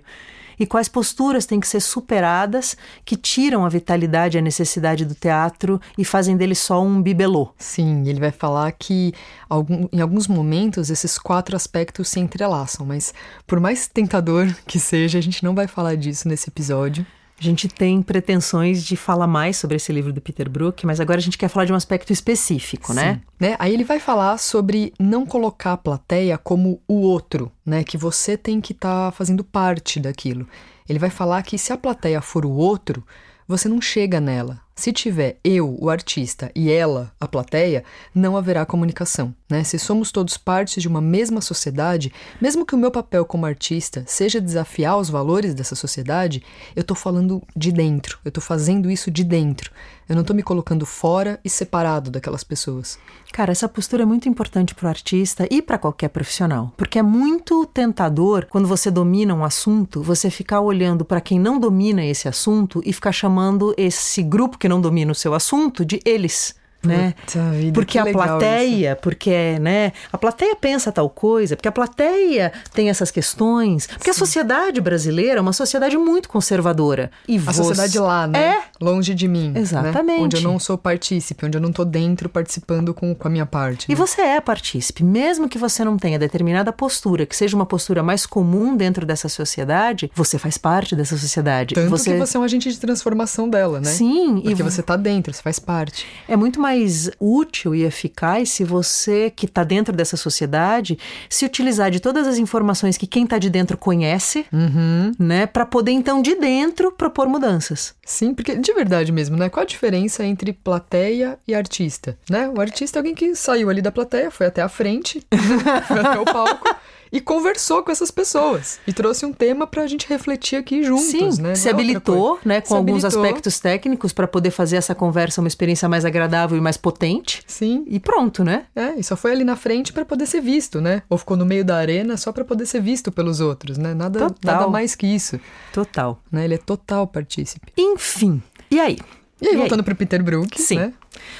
e 0.58 0.66
quais 0.66 0.88
posturas 0.88 1.46
têm 1.46 1.60
que 1.60 1.68
ser 1.68 1.80
superadas 1.80 2.76
que 3.04 3.16
tiram 3.16 3.64
a 3.64 3.68
vitalidade 3.68 4.36
e 4.36 4.38
a 4.38 4.42
necessidade 4.42 5.04
do 5.04 5.14
teatro 5.14 5.80
e 5.96 6.04
fazem 6.04 6.36
dele 6.36 6.54
só 6.54 6.82
um 6.82 7.00
bibelô. 7.00 7.52
Sim, 7.58 8.08
ele 8.08 8.20
vai 8.20 8.30
falar 8.30 8.70
que 8.72 9.12
algum, 9.48 9.88
em 9.92 10.00
alguns 10.00 10.26
momentos 10.28 10.90
esses 10.90 11.18
quatro 11.18 11.56
aspectos 11.56 12.08
se 12.08 12.20
entrelaçam, 12.20 12.86
mas 12.86 13.14
por 13.46 13.60
mais 13.60 13.88
tentador 13.88 14.46
que 14.66 14.78
seja, 14.78 15.18
a 15.18 15.22
gente 15.22 15.44
não 15.44 15.54
vai 15.54 15.66
falar 15.66 15.96
disso 15.96 16.28
nesse 16.28 16.48
episódio. 16.48 17.06
A 17.38 17.42
gente 17.42 17.68
tem 17.68 18.00
pretensões 18.00 18.84
de 18.84 18.96
falar 18.96 19.26
mais 19.26 19.56
sobre 19.56 19.76
esse 19.76 19.92
livro 19.92 20.12
do 20.12 20.20
Peter 20.20 20.48
Brook, 20.48 20.86
mas 20.86 21.00
agora 21.00 21.18
a 21.18 21.22
gente 21.22 21.36
quer 21.36 21.48
falar 21.48 21.66
de 21.66 21.72
um 21.72 21.76
aspecto 21.76 22.12
específico, 22.12 22.94
né? 22.94 23.20
né? 23.38 23.56
Aí 23.58 23.74
ele 23.74 23.82
vai 23.84 23.98
falar 23.98 24.38
sobre 24.38 24.92
não 25.00 25.26
colocar 25.26 25.72
a 25.72 25.76
plateia 25.76 26.38
como 26.38 26.80
o 26.86 27.00
outro, 27.00 27.50
né? 27.66 27.82
Que 27.82 27.98
você 27.98 28.36
tem 28.36 28.60
que 28.60 28.72
estar 28.72 29.06
tá 29.06 29.12
fazendo 29.12 29.42
parte 29.42 29.98
daquilo. 29.98 30.48
Ele 30.88 30.98
vai 30.98 31.10
falar 31.10 31.42
que 31.42 31.58
se 31.58 31.72
a 31.72 31.76
plateia 31.76 32.20
for 32.20 32.46
o 32.46 32.52
outro, 32.52 33.04
você 33.48 33.68
não 33.68 33.80
chega 33.80 34.20
nela. 34.20 34.63
Se 34.74 34.92
tiver 34.92 35.38
eu, 35.44 35.76
o 35.80 35.88
artista, 35.88 36.50
e 36.52 36.70
ela, 36.70 37.12
a 37.20 37.28
plateia, 37.28 37.84
não 38.12 38.36
haverá 38.36 38.66
comunicação. 38.66 39.32
Né? 39.48 39.62
Se 39.62 39.78
somos 39.78 40.10
todos 40.10 40.36
partes 40.36 40.82
de 40.82 40.88
uma 40.88 41.00
mesma 41.00 41.40
sociedade, 41.40 42.12
mesmo 42.40 42.66
que 42.66 42.74
o 42.74 42.78
meu 42.78 42.90
papel 42.90 43.24
como 43.24 43.46
artista 43.46 44.02
seja 44.06 44.40
desafiar 44.40 44.98
os 44.98 45.08
valores 45.08 45.54
dessa 45.54 45.76
sociedade, 45.76 46.42
eu 46.74 46.80
estou 46.80 46.96
falando 46.96 47.40
de 47.54 47.70
dentro, 47.70 48.18
eu 48.24 48.30
estou 48.30 48.42
fazendo 48.42 48.90
isso 48.90 49.12
de 49.12 49.22
dentro. 49.22 49.70
Eu 50.08 50.14
não 50.14 50.20
estou 50.20 50.36
me 50.36 50.42
colocando 50.42 50.84
fora 50.84 51.40
e 51.42 51.48
separado 51.48 52.10
daquelas 52.10 52.44
pessoas. 52.44 52.98
Cara, 53.32 53.52
essa 53.52 53.68
postura 53.68 54.02
é 54.02 54.06
muito 54.06 54.28
importante 54.28 54.74
para 54.74 54.86
o 54.86 54.88
artista 54.88 55.46
e 55.50 55.62
para 55.62 55.78
qualquer 55.78 56.08
profissional, 56.08 56.72
porque 56.76 56.98
é 56.98 57.02
muito 57.02 57.64
tentador 57.66 58.46
quando 58.50 58.68
você 58.68 58.90
domina 58.90 59.34
um 59.34 59.44
assunto, 59.44 60.02
você 60.02 60.30
ficar 60.30 60.60
olhando 60.60 61.04
para 61.04 61.20
quem 61.20 61.40
não 61.40 61.58
domina 61.58 62.04
esse 62.04 62.28
assunto 62.28 62.82
e 62.84 62.92
ficar 62.92 63.12
chamando 63.12 63.74
esse 63.76 64.22
grupo 64.22 64.58
que 64.64 64.68
não 64.68 64.80
domina 64.80 65.12
o 65.12 65.14
seu 65.14 65.34
assunto 65.34 65.84
de 65.84 66.00
eles. 66.06 66.54
né? 66.82 67.14
Vida, 67.52 67.74
porque 67.74 67.98
a 67.98 68.06
plateia, 68.06 68.92
isso. 68.92 69.00
porque, 69.02 69.58
né, 69.58 69.92
a 70.10 70.16
plateia 70.16 70.56
pensa 70.56 70.90
tal 70.90 71.10
coisa, 71.10 71.54
porque 71.54 71.68
a 71.68 71.72
plateia 71.72 72.50
tem 72.72 72.88
essas 72.88 73.10
questões, 73.10 73.86
porque 73.86 74.04
Sim. 74.04 74.10
a 74.10 74.14
sociedade 74.14 74.80
brasileira 74.80 75.38
é 75.38 75.40
uma 75.40 75.52
sociedade 75.52 75.98
muito 75.98 76.30
conservadora. 76.30 77.10
E 77.28 77.36
a 77.36 77.40
você... 77.40 77.62
sociedade 77.62 77.98
lá, 77.98 78.26
né? 78.26 78.63
Longe 78.80 79.14
de 79.14 79.28
mim, 79.28 79.50
né? 79.50 79.60
exatamente, 79.60 80.18
né? 80.18 80.24
onde 80.24 80.36
eu 80.36 80.42
não 80.42 80.58
sou 80.58 80.76
partícipe, 80.76 81.46
onde 81.46 81.56
eu 81.56 81.60
não 81.60 81.72
tô 81.72 81.84
dentro 81.84 82.28
participando 82.28 82.92
com, 82.92 83.14
com 83.14 83.28
a 83.28 83.30
minha 83.30 83.46
parte. 83.46 83.86
E 83.88 83.92
né? 83.92 83.96
você 83.96 84.20
é 84.20 84.40
partícipe, 84.40 85.04
mesmo 85.04 85.48
que 85.48 85.58
você 85.58 85.84
não 85.84 85.96
tenha 85.96 86.18
determinada 86.18 86.72
postura, 86.72 87.24
que 87.26 87.36
seja 87.36 87.56
uma 87.56 87.66
postura 87.66 88.02
mais 88.02 88.26
comum 88.26 88.76
dentro 88.76 89.06
dessa 89.06 89.28
sociedade, 89.28 90.10
você 90.14 90.38
faz 90.38 90.58
parte 90.58 90.96
dessa 90.96 91.16
sociedade. 91.16 91.74
Tanto 91.74 91.90
você... 91.90 92.12
que 92.12 92.18
você 92.18 92.36
é 92.36 92.40
um 92.40 92.42
agente 92.42 92.70
de 92.70 92.78
transformação 92.78 93.48
dela, 93.48 93.80
né? 93.80 93.90
Sim. 93.90 94.40
Porque 94.40 94.62
e... 94.62 94.64
você 94.64 94.82
tá 94.82 94.96
dentro, 94.96 95.32
você 95.32 95.42
faz 95.42 95.58
parte. 95.58 96.06
É 96.28 96.36
muito 96.36 96.60
mais 96.60 97.10
útil 97.20 97.74
e 97.74 97.84
eficaz 97.84 98.50
se 98.50 98.64
você, 98.64 99.30
que 99.30 99.46
tá 99.46 99.64
dentro 99.64 99.94
dessa 99.94 100.16
sociedade, 100.16 100.98
se 101.28 101.44
utilizar 101.44 101.90
de 101.90 102.00
todas 102.00 102.26
as 102.26 102.38
informações 102.38 102.96
que 102.96 103.06
quem 103.06 103.26
tá 103.26 103.38
de 103.38 103.48
dentro 103.48 103.76
conhece, 103.76 104.46
uhum. 104.52 105.12
né? 105.18 105.46
para 105.46 105.64
poder, 105.64 105.92
então, 105.92 106.20
de 106.20 106.34
dentro, 106.34 106.90
propor 106.90 107.28
mudanças. 107.28 107.94
Sim, 108.04 108.34
porque 108.34 108.56
de 108.64 108.72
verdade 108.72 109.12
mesmo, 109.12 109.36
né? 109.36 109.48
Qual 109.48 109.62
a 109.62 109.66
diferença 109.66 110.24
entre 110.24 110.52
plateia 110.52 111.38
e 111.46 111.54
artista, 111.54 112.16
né? 112.28 112.48
O 112.48 112.60
artista 112.60 112.98
é 112.98 113.00
alguém 113.00 113.14
que 113.14 113.34
saiu 113.34 113.68
ali 113.68 113.82
da 113.82 113.92
plateia, 113.92 114.30
foi 114.30 114.46
até 114.46 114.62
a 114.62 114.68
frente, 114.68 115.24
foi 115.86 116.00
até 116.00 116.18
o 116.18 116.24
palco 116.24 116.68
e 117.14 117.20
conversou 117.20 117.80
com 117.84 117.92
essas 117.92 118.10
pessoas 118.10 118.80
e 118.84 118.92
trouxe 118.92 119.24
um 119.24 119.32
tema 119.32 119.68
para 119.68 119.84
a 119.84 119.86
gente 119.86 120.08
refletir 120.08 120.56
aqui 120.56 120.82
juntos, 120.82 121.04
Sim, 121.04 121.42
né? 121.42 121.54
Se 121.54 121.68
é 121.68 121.70
habilitou, 121.70 122.40
né, 122.44 122.60
com 122.60 122.68
se 122.68 122.74
alguns 122.74 123.04
habilitou. 123.04 123.24
aspectos 123.24 123.60
técnicos 123.60 124.12
para 124.12 124.26
poder 124.26 124.50
fazer 124.50 124.76
essa 124.76 124.96
conversa 124.96 125.40
uma 125.40 125.46
experiência 125.46 125.88
mais 125.88 126.04
agradável 126.04 126.58
e 126.58 126.60
mais 126.60 126.76
potente. 126.76 127.44
Sim. 127.46 127.84
E 127.86 128.00
pronto, 128.00 128.42
né? 128.42 128.64
É, 128.74 128.94
e 128.98 129.04
só 129.04 129.16
foi 129.16 129.30
ali 129.30 129.44
na 129.44 129.54
frente 129.54 129.92
para 129.92 130.04
poder 130.04 130.26
ser 130.26 130.40
visto, 130.40 130.80
né? 130.80 131.02
Ou 131.08 131.16
ficou 131.16 131.36
no 131.36 131.46
meio 131.46 131.64
da 131.64 131.76
arena 131.76 132.16
só 132.16 132.32
para 132.32 132.44
poder 132.44 132.66
ser 132.66 132.80
visto 132.80 133.12
pelos 133.12 133.38
outros, 133.38 133.78
né? 133.78 133.94
Nada, 133.94 134.18
total. 134.18 134.54
nada 134.54 134.68
mais 134.68 134.96
que 134.96 135.06
isso. 135.06 135.38
Total. 135.72 136.20
Né? 136.32 136.46
Ele 136.46 136.54
é 136.54 136.58
total 136.58 137.06
partícipe. 137.06 137.72
Enfim. 137.78 138.42
E 138.70 138.80
aí? 138.80 138.98
E 139.40 139.48
aí, 139.48 139.54
e 139.54 139.56
voltando 139.56 139.82
para 139.82 139.92
o 139.92 139.96
Peter 139.96 140.22
Brook, 140.22 140.60
Sim. 140.60 140.76
Né? 140.76 140.92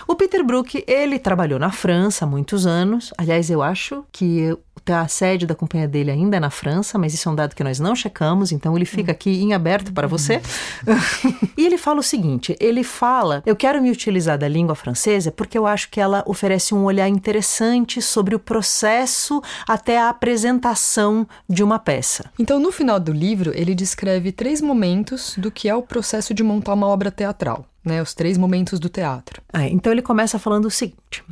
O 0.07 0.15
Peter 0.15 0.45
Brook, 0.45 0.85
ele 0.87 1.19
trabalhou 1.19 1.59
na 1.59 1.71
França 1.71 2.25
há 2.25 2.29
muitos 2.29 2.67
anos. 2.67 3.13
Aliás, 3.17 3.51
eu 3.51 3.63
acho 3.63 4.05
que 4.13 4.57
a 4.87 5.09
sede 5.09 5.47
da 5.47 5.55
companhia 5.55 5.89
dele 5.89 6.11
ainda 6.11 6.37
é 6.37 6.41
na 6.41 6.51
França, 6.51 6.99
mas 6.99 7.15
isso 7.15 7.29
é 7.29 7.33
um 7.33 7.35
dado 7.35 7.55
que 7.55 7.65
nós 7.65 7.81
não 7.81 7.97
checamos, 7.97 8.53
então 8.53 8.77
ele 8.77 8.85
fica 8.85 9.13
aqui 9.13 9.31
em 9.41 9.55
aberto 9.55 9.93
para 9.93 10.07
você. 10.07 10.43
e 11.57 11.65
ele 11.65 11.79
fala 11.79 12.01
o 12.01 12.03
seguinte: 12.03 12.55
ele 12.61 12.85
fala, 12.85 13.43
eu 13.47 13.57
quero 13.57 13.81
me 13.81 13.91
utilizar 13.91 14.37
da 14.37 14.49
língua 14.49 14.75
francesa 14.75 15.33
porque 15.33 15.57
eu 15.57 15.67
acho 15.67 15.89
que 15.91 16.01
ela 16.01 16.23
oferece 16.27 16.75
um 16.75 16.85
olhar 16.85 17.09
interessante 17.09 18.03
sobre 18.03 18.35
o 18.35 18.39
processo 18.39 19.43
até 19.67 19.99
a 19.99 20.11
apresentação 20.11 21.27
de 21.49 21.63
uma 21.63 21.79
peça. 21.79 22.31
Então, 22.39 22.59
no 22.59 22.71
final 22.71 23.01
do 23.01 23.13
livro, 23.13 23.53
ele 23.55 23.75
descreve 23.75 24.33
três 24.33 24.61
momentos 24.61 25.35
do 25.39 25.51
que 25.51 25.69
é 25.69 25.75
o 25.75 25.83
processo 25.83 26.35
de 26.35 26.43
montar 26.43 26.75
uma 26.75 26.87
obra 26.87 27.11
teatral 27.11 27.65
né, 27.85 28.01
os 28.01 28.15
três 28.15 28.39
momentos 28.39 28.81
do 28.81 28.89
teatro. 28.89 29.43
É, 29.53 29.69
então 29.69 29.93
ele 29.93 30.03
começa 30.03 30.39
falando 30.39 30.67
o 30.67 30.71
seguinte: 30.71 31.23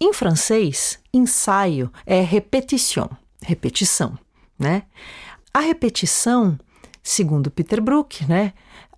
em 0.00 0.12
francês, 0.12 0.98
ensaio 1.12 1.92
é 2.06 2.20
repetition, 2.20 3.08
repetição, 3.42 4.18
né? 4.58 4.84
A 5.52 5.60
repetição, 5.60 6.58
segundo 7.02 7.50
Peter 7.50 7.82
Brook, 7.82 8.24
né, 8.26 8.52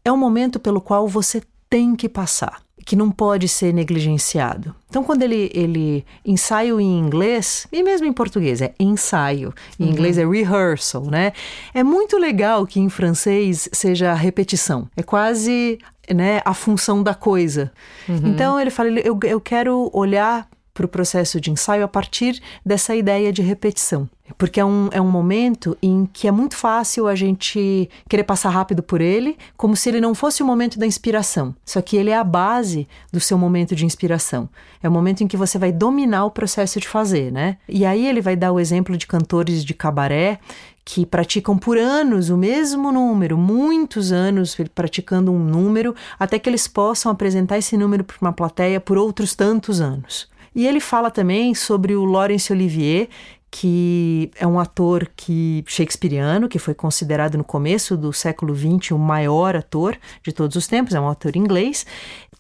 é 0.05 0.13
um 0.13 0.17
momento 0.17 0.61
pelo 0.61 0.81
qual 0.81 1.09
você 1.09 1.43
tem 1.71 1.97
que 1.97 2.09
passar, 2.09 2.61
que 2.85 2.95
não 2.95 3.11
pode 3.11 3.49
ser 3.49 3.73
negligenciado. 3.73 4.75
Então, 4.91 5.03
quando 5.03 5.23
ele, 5.23 5.51
ele 5.55 6.05
ensaio 6.23 6.79
em 6.79 6.99
inglês, 6.99 7.67
e 7.73 7.83
mesmo 7.83 8.07
em 8.07 8.13
português, 8.13 8.61
é 8.61 8.75
ensaio, 8.79 9.55
em 9.81 9.85
uhum. 9.85 9.91
inglês 9.91 10.19
é 10.19 10.27
rehearsal, 10.27 11.07
né? 11.07 11.33
É 11.73 11.83
muito 11.83 12.19
legal 12.19 12.67
que 12.67 12.79
em 12.79 12.91
francês 12.91 13.71
seja 13.73 14.13
repetição. 14.13 14.87
É 14.95 15.03
quase 15.03 15.79
né, 16.13 16.41
a 16.45 16.55
função 16.55 17.03
da 17.03 17.15
coisa. 17.15 17.73
Uhum. 18.09 18.21
Então 18.25 18.61
ele 18.61 18.71
fala, 18.71 18.89
eu, 18.91 19.19
eu 19.25 19.41
quero 19.41 19.91
olhar 19.93 20.49
para 20.75 20.87
o 20.87 20.89
processo 20.89 21.41
de 21.41 21.51
ensaio 21.51 21.85
a 21.85 21.89
partir 21.89 22.41
dessa 22.65 22.95
ideia 22.95 23.33
de 23.33 23.43
repetição. 23.43 24.09
Porque 24.39 24.59
é 24.59 24.65
um, 24.65 24.89
é 24.93 25.01
um 25.01 25.11
momento 25.11 25.77
em 25.83 26.09
que 26.11 26.27
é 26.27 26.31
muito 26.31 26.57
fácil 26.57 27.07
a 27.07 27.15
gente 27.15 27.91
querer 28.09 28.25
passar 28.25 28.49
rápido 28.49 28.83
por 28.83 29.01
ele, 29.01 29.37
como 29.57 29.77
se 29.77 29.91
ele 29.91 30.01
não 30.01 30.15
fosse 30.15 30.43
o 30.43 30.47
momento 30.47 30.79
da 30.79 30.87
inspiração. 30.87 31.55
Só 31.67 31.83
que 31.83 31.97
ele 31.97 32.09
é 32.09 32.17
a 32.17 32.25
base 32.25 32.89
do 33.13 33.21
seu 33.21 33.37
momento 33.37 33.77
de 33.77 33.85
inspiração. 33.85 34.49
É 34.83 34.89
o 34.89 34.93
momento 34.93 35.23
em 35.23 35.29
que 35.29 35.37
você 35.37 35.59
vai 35.59 35.71
dominar 35.71 36.25
o 36.25 36.31
processo 36.31 36.81
de 36.81 36.89
fazer, 36.89 37.31
né? 37.31 37.59
E 37.69 37.85
aí 37.85 38.07
ele 38.07 38.23
vai 38.23 38.35
dar 38.35 38.53
o 38.53 38.61
exemplo 38.61 38.97
de 38.97 39.07
cantores 39.07 39.63
de 39.65 39.75
cabaré 39.75 40.39
que 40.85 41.07
praticam 41.07 41.57
por 41.57 41.79
anos 41.79 42.29
o 42.31 42.37
mesmo 42.37 42.91
número, 42.91 43.39
muitos 43.39 44.11
anos 44.13 44.57
praticando 44.75 45.33
um 45.33 45.39
número, 45.39 45.95
até 46.19 46.39
que 46.39 46.49
eles 46.49 46.67
possam 46.67 47.11
apresentar 47.11 47.59
esse 47.59 47.77
número 47.77 48.05
para 48.05 48.17
uma 48.21 48.33
plateia 48.33 48.81
por 48.81 48.99
outros 48.99 49.35
tantos 49.35 49.81
anos. 49.81 50.29
E 50.55 50.67
ele 50.67 50.81
fala 50.81 51.11
também 51.11 51.55
sobre 51.55 51.95
o 51.95 52.05
Laurence 52.05 52.53
Olivier, 52.53 53.09
que 53.51 54.31
é 54.35 54.47
um 54.47 54.59
ator 54.59 55.11
que 55.15 55.63
shakespeariano, 55.67 56.49
que 56.49 56.59
foi 56.59 56.73
considerado 56.73 57.37
no 57.37 57.45
começo 57.45 57.99
do 57.99 58.11
século 58.11 58.55
XX 58.57 58.93
o 58.93 58.99
maior 58.99 59.55
ator 59.55 59.97
de 60.23 60.33
todos 60.33 60.57
os 60.57 60.67
tempos, 60.67 60.95
é 60.95 61.01
um 61.01 61.09
ator 61.09 61.37
inglês, 61.37 61.85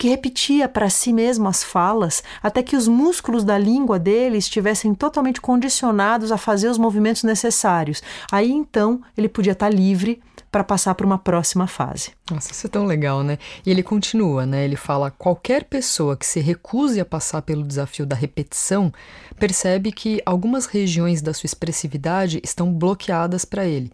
que 0.03 0.09
repetia 0.09 0.69
para 0.69 0.91
si 0.91 1.13
mesmo 1.13 1.47
as 1.47 1.63
falas 1.63 2.25
até 2.43 2.61
que 2.61 2.75
os 2.75 2.89
músculos 2.89 3.45
da 3.45 3.57
língua 3.57 4.01
dele 4.01 4.37
estivessem 4.37 4.93
totalmente 4.97 5.41
condicionados 5.41 6.33
a 6.33 6.37
fazer 6.37 6.69
os 6.69 6.77
movimentos 6.77 7.23
necessários. 7.23 8.03
Aí 8.33 8.51
então 8.51 9.01
ele 9.17 9.29
podia 9.29 9.53
estar 9.53 9.69
livre 9.69 10.21
para 10.51 10.65
passar 10.65 10.97
para 10.97 11.07
uma 11.07 11.19
próxima 11.19 11.69
fase. 11.69 12.11
Nossa, 12.29 12.51
isso 12.51 12.67
é 12.67 12.71
tão 12.71 12.85
legal, 12.85 13.23
né? 13.23 13.39
E 13.65 13.71
ele 13.71 13.81
continua, 13.81 14.45
né? 14.45 14.65
Ele 14.65 14.75
fala: 14.75 15.09
qualquer 15.09 15.63
pessoa 15.63 16.17
que 16.17 16.27
se 16.27 16.41
recuse 16.41 16.99
a 16.99 17.05
passar 17.05 17.41
pelo 17.43 17.63
desafio 17.63 18.05
da 18.05 18.17
repetição 18.17 18.93
percebe 19.39 19.93
que 19.93 20.21
algumas 20.27 20.67
regiões 20.67 21.23
da 21.23 21.33
sua 21.33 21.47
expressividade 21.47 22.41
estão 22.43 22.75
bloqueadas 22.75 23.45
para 23.45 23.65
ele. 23.67 23.93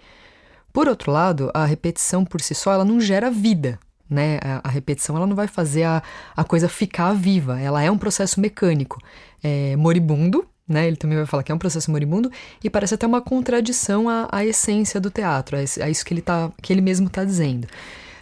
Por 0.72 0.88
outro 0.88 1.12
lado, 1.12 1.50
a 1.52 1.66
repetição 1.66 2.24
por 2.24 2.40
si 2.40 2.54
só 2.54 2.72
ela 2.72 2.84
não 2.84 2.98
gera 2.98 3.30
vida, 3.30 3.78
né? 4.08 4.38
A, 4.62 4.68
repetição 4.68 5.16
ela 5.16 5.26
não 5.26 5.36
vai 5.36 5.46
fazer 5.46 5.84
a, 5.84 6.02
a 6.36 6.44
coisa 6.44 6.68
ficar 6.68 7.12
viva, 7.12 7.60
ela 7.60 7.82
é 7.82 7.90
um 7.90 7.98
processo 7.98 8.40
mecânico, 8.40 8.98
é, 9.42 9.76
moribundo, 9.76 10.46
né? 10.68 10.86
Ele 10.86 10.96
também 10.96 11.16
vai 11.16 11.26
falar 11.26 11.42
que 11.42 11.50
é 11.50 11.54
um 11.54 11.58
processo 11.58 11.90
moribundo 11.90 12.30
e 12.62 12.68
parece 12.68 12.94
até 12.94 13.06
uma 13.06 13.20
contradição 13.20 14.08
à, 14.08 14.28
à 14.30 14.44
essência 14.44 15.00
do 15.00 15.10
teatro, 15.10 15.56
a 15.56 15.90
isso 15.90 16.04
que 16.04 16.14
ele, 16.14 16.22
tá, 16.22 16.52
que 16.62 16.72
ele 16.72 16.80
mesmo 16.80 17.06
está 17.06 17.24
dizendo. 17.24 17.66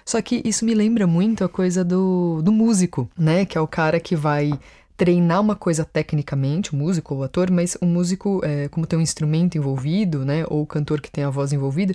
Só 0.04 0.22
que 0.22 0.40
isso 0.44 0.64
me 0.64 0.72
lembra 0.72 1.04
muito 1.04 1.42
a 1.44 1.48
coisa 1.48 1.84
do, 1.84 2.40
do 2.40 2.52
músico, 2.52 3.10
né? 3.18 3.44
Que 3.44 3.58
é 3.58 3.60
o 3.60 3.66
cara 3.66 3.98
que 3.98 4.14
vai 4.14 4.52
treinar 4.96 5.40
uma 5.40 5.56
coisa 5.56 5.84
tecnicamente, 5.84 6.72
o 6.72 6.76
músico 6.76 7.14
ou 7.14 7.20
o 7.20 7.24
ator, 7.24 7.50
mas 7.50 7.76
o 7.80 7.86
músico, 7.86 8.40
é, 8.44 8.68
como 8.68 8.86
tem 8.86 8.98
um 8.98 9.02
instrumento 9.02 9.58
envolvido, 9.58 10.24
né? 10.24 10.44
Ou 10.48 10.62
o 10.62 10.66
cantor 10.66 11.00
que 11.00 11.10
tem 11.10 11.24
a 11.24 11.30
voz 11.30 11.52
envolvida, 11.52 11.92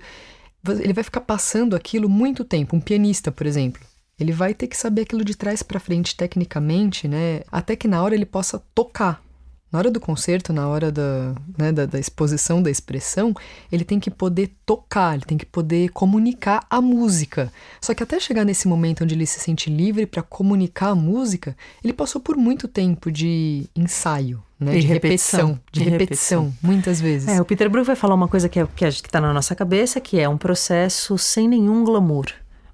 ele 0.68 0.94
vai 0.94 1.04
ficar 1.04 1.22
passando 1.22 1.76
aquilo 1.76 2.10
muito 2.10 2.44
tempo. 2.44 2.76
Um 2.76 2.82
pianista, 2.82 3.32
por 3.32 3.46
exemplo. 3.46 3.82
Ele 4.20 4.32
vai 4.32 4.54
ter 4.54 4.68
que 4.68 4.78
saber 4.78 5.02
aquilo 5.02 5.26
de 5.26 5.36
trás 5.36 5.64
para 5.64 5.80
frente 5.80 6.16
tecnicamente, 6.16 7.08
né? 7.08 7.42
Até 7.52 7.76
que 7.76 7.88
na 7.88 8.04
hora 8.04 8.14
ele 8.14 8.26
possa 8.26 8.62
tocar 8.76 9.24
na 9.72 9.80
hora 9.80 9.90
do 9.90 10.02
concerto, 10.02 10.52
na 10.52 10.68
hora 10.68 10.92
da, 10.92 11.34
né, 11.58 11.72
da, 11.72 11.86
da, 11.86 11.98
exposição, 11.98 12.62
da 12.62 12.70
expressão, 12.70 13.34
ele 13.72 13.86
tem 13.86 14.00
que 14.00 14.12
poder 14.12 14.52
tocar, 14.66 15.16
ele 15.16 15.24
tem 15.24 15.38
que 15.38 15.46
poder 15.46 15.90
comunicar 15.90 16.66
a 16.70 16.82
música. 16.82 17.52
Só 17.80 17.94
que 17.94 18.04
até 18.04 18.20
chegar 18.20 18.44
nesse 18.44 18.68
momento 18.68 19.04
onde 19.04 19.16
ele 19.16 19.26
se 19.26 19.40
sente 19.40 19.70
livre 19.70 20.06
para 20.06 20.22
comunicar 20.22 20.90
a 20.90 20.96
música, 20.96 21.56
ele 21.82 21.94
passou 21.94 22.20
por 22.20 22.36
muito 22.36 22.68
tempo 22.68 23.10
de 23.10 23.70
ensaio, 23.74 24.44
né, 24.62 24.74
de, 24.74 24.82
de 24.82 24.88
repetição, 24.88 25.48
repetição, 25.48 25.60
de, 25.72 25.80
repetição, 25.84 26.44
repetição, 26.44 26.54
muitas 26.62 27.02
vezes. 27.02 27.28
É, 27.28 27.42
o 27.42 27.46
Peter 27.46 27.70
Brook 27.70 27.88
vai 27.88 27.96
falar 27.96 28.14
uma 28.14 28.28
coisa 28.28 28.48
que 28.48 28.60
é, 28.60 28.68
que 28.68 28.86
está 28.86 29.20
na 29.20 29.34
nossa 29.34 29.56
cabeça, 29.56 30.00
que 30.00 30.20
é 30.20 30.30
um 30.30 30.38
processo 30.38 31.18
sem 31.18 31.48
nenhum 31.48 31.84
glamour, 31.84 32.28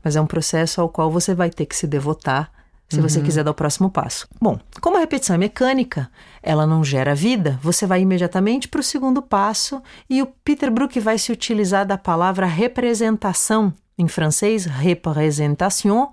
mas 0.03 0.17
é 0.17 0.22
um 0.22 0.27
processo 0.27 0.82
ao 0.82 0.89
qual 0.89 1.10
você 1.10 1.34
vai 1.34 1.50
ter 1.50 1.65
que 1.65 1.75
se 1.75 1.88
devotar 1.88 2.51
se 2.89 3.01
você 3.01 3.20
uhum. 3.20 3.25
quiser 3.25 3.44
dar 3.44 3.51
o 3.51 3.53
próximo 3.53 3.89
passo. 3.89 4.27
Bom, 4.39 4.58
como 4.79 4.96
a 4.96 5.00
repetição 5.00 5.36
é 5.36 5.38
mecânica, 5.38 6.10
ela 6.41 6.65
não 6.65 6.84
gera 6.84 7.13
vida, 7.13 7.60
você 7.62 7.86
vai 7.86 8.01
imediatamente 8.01 8.67
para 8.67 8.79
o 8.79 8.84
segundo 8.84 9.22
passo 9.22 9.82
e 10.10 10.22
o 10.22 10.25
Peter 10.25 10.72
Brook 10.72 10.98
vai 11.00 11.17
se 11.17 11.32
utilizar 11.32 11.86
da 11.86 11.98
palavra 11.98 12.46
representação, 12.46 13.74
em 13.98 14.08
francês, 14.08 14.65
représentation, 14.65 16.12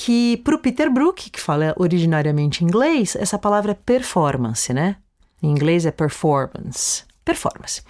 que 0.00 0.36
para 0.44 0.54
o 0.54 0.58
Peter 0.60 0.88
Brook, 0.88 1.28
que 1.28 1.40
fala 1.40 1.74
originariamente 1.76 2.62
inglês, 2.62 3.16
essa 3.16 3.36
palavra 3.36 3.72
é 3.72 3.74
performance, 3.74 4.72
né? 4.72 4.94
Em 5.42 5.50
inglês 5.50 5.84
é 5.84 5.90
performance. 5.90 7.02
Performance 7.24 7.82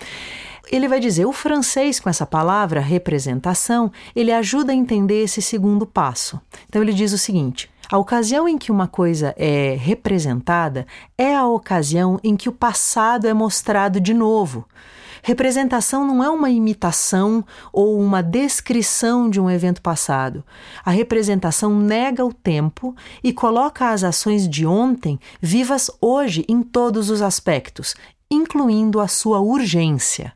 ele 0.71 0.89
vai 0.89 1.01
dizer 1.01 1.25
o 1.25 1.33
francês 1.33 1.99
com 1.99 2.11
essa 2.11 2.27
palavra 2.27 2.81
representação, 2.81 3.91
ele 4.15 4.31
ajuda 4.31 4.73
a 4.73 4.75
entender 4.75 5.25
esse 5.25 5.41
segundo 5.41 5.87
passo. 5.87 6.39
Então 6.69 6.83
ele 6.83 6.93
diz 6.93 7.13
o 7.13 7.19
seguinte: 7.19 7.71
A 7.91 7.97
ocasião 7.97 8.47
em 8.47 8.59
que 8.59 8.71
uma 8.71 8.87
coisa 8.87 9.35
é 9.39 9.75
representada 9.75 10.87
é 11.17 11.35
a 11.35 11.47
ocasião 11.47 12.21
em 12.23 12.37
que 12.37 12.47
o 12.47 12.53
passado 12.53 13.27
é 13.27 13.33
mostrado 13.33 13.99
de 13.99 14.13
novo. 14.13 14.67
Representação 15.23 16.07
não 16.07 16.23
é 16.23 16.29
uma 16.29 16.51
imitação 16.51 17.43
ou 17.73 17.99
uma 17.99 18.23
descrição 18.23 19.31
de 19.31 19.41
um 19.41 19.51
evento 19.51 19.81
passado. 19.81 20.45
A 20.85 20.91
representação 20.91 21.79
nega 21.79 22.25
o 22.25 22.33
tempo 22.33 22.95
e 23.25 23.33
coloca 23.33 23.91
as 23.91 24.05
ações 24.05 24.47
de 24.47 24.67
ontem 24.67 25.19
vivas 25.41 25.91
hoje 25.99 26.45
em 26.47 26.63
todos 26.63 27.09
os 27.09 27.23
aspectos, 27.23 27.95
incluindo 28.31 29.01
a 29.01 29.09
sua 29.09 29.41
urgência. 29.41 30.35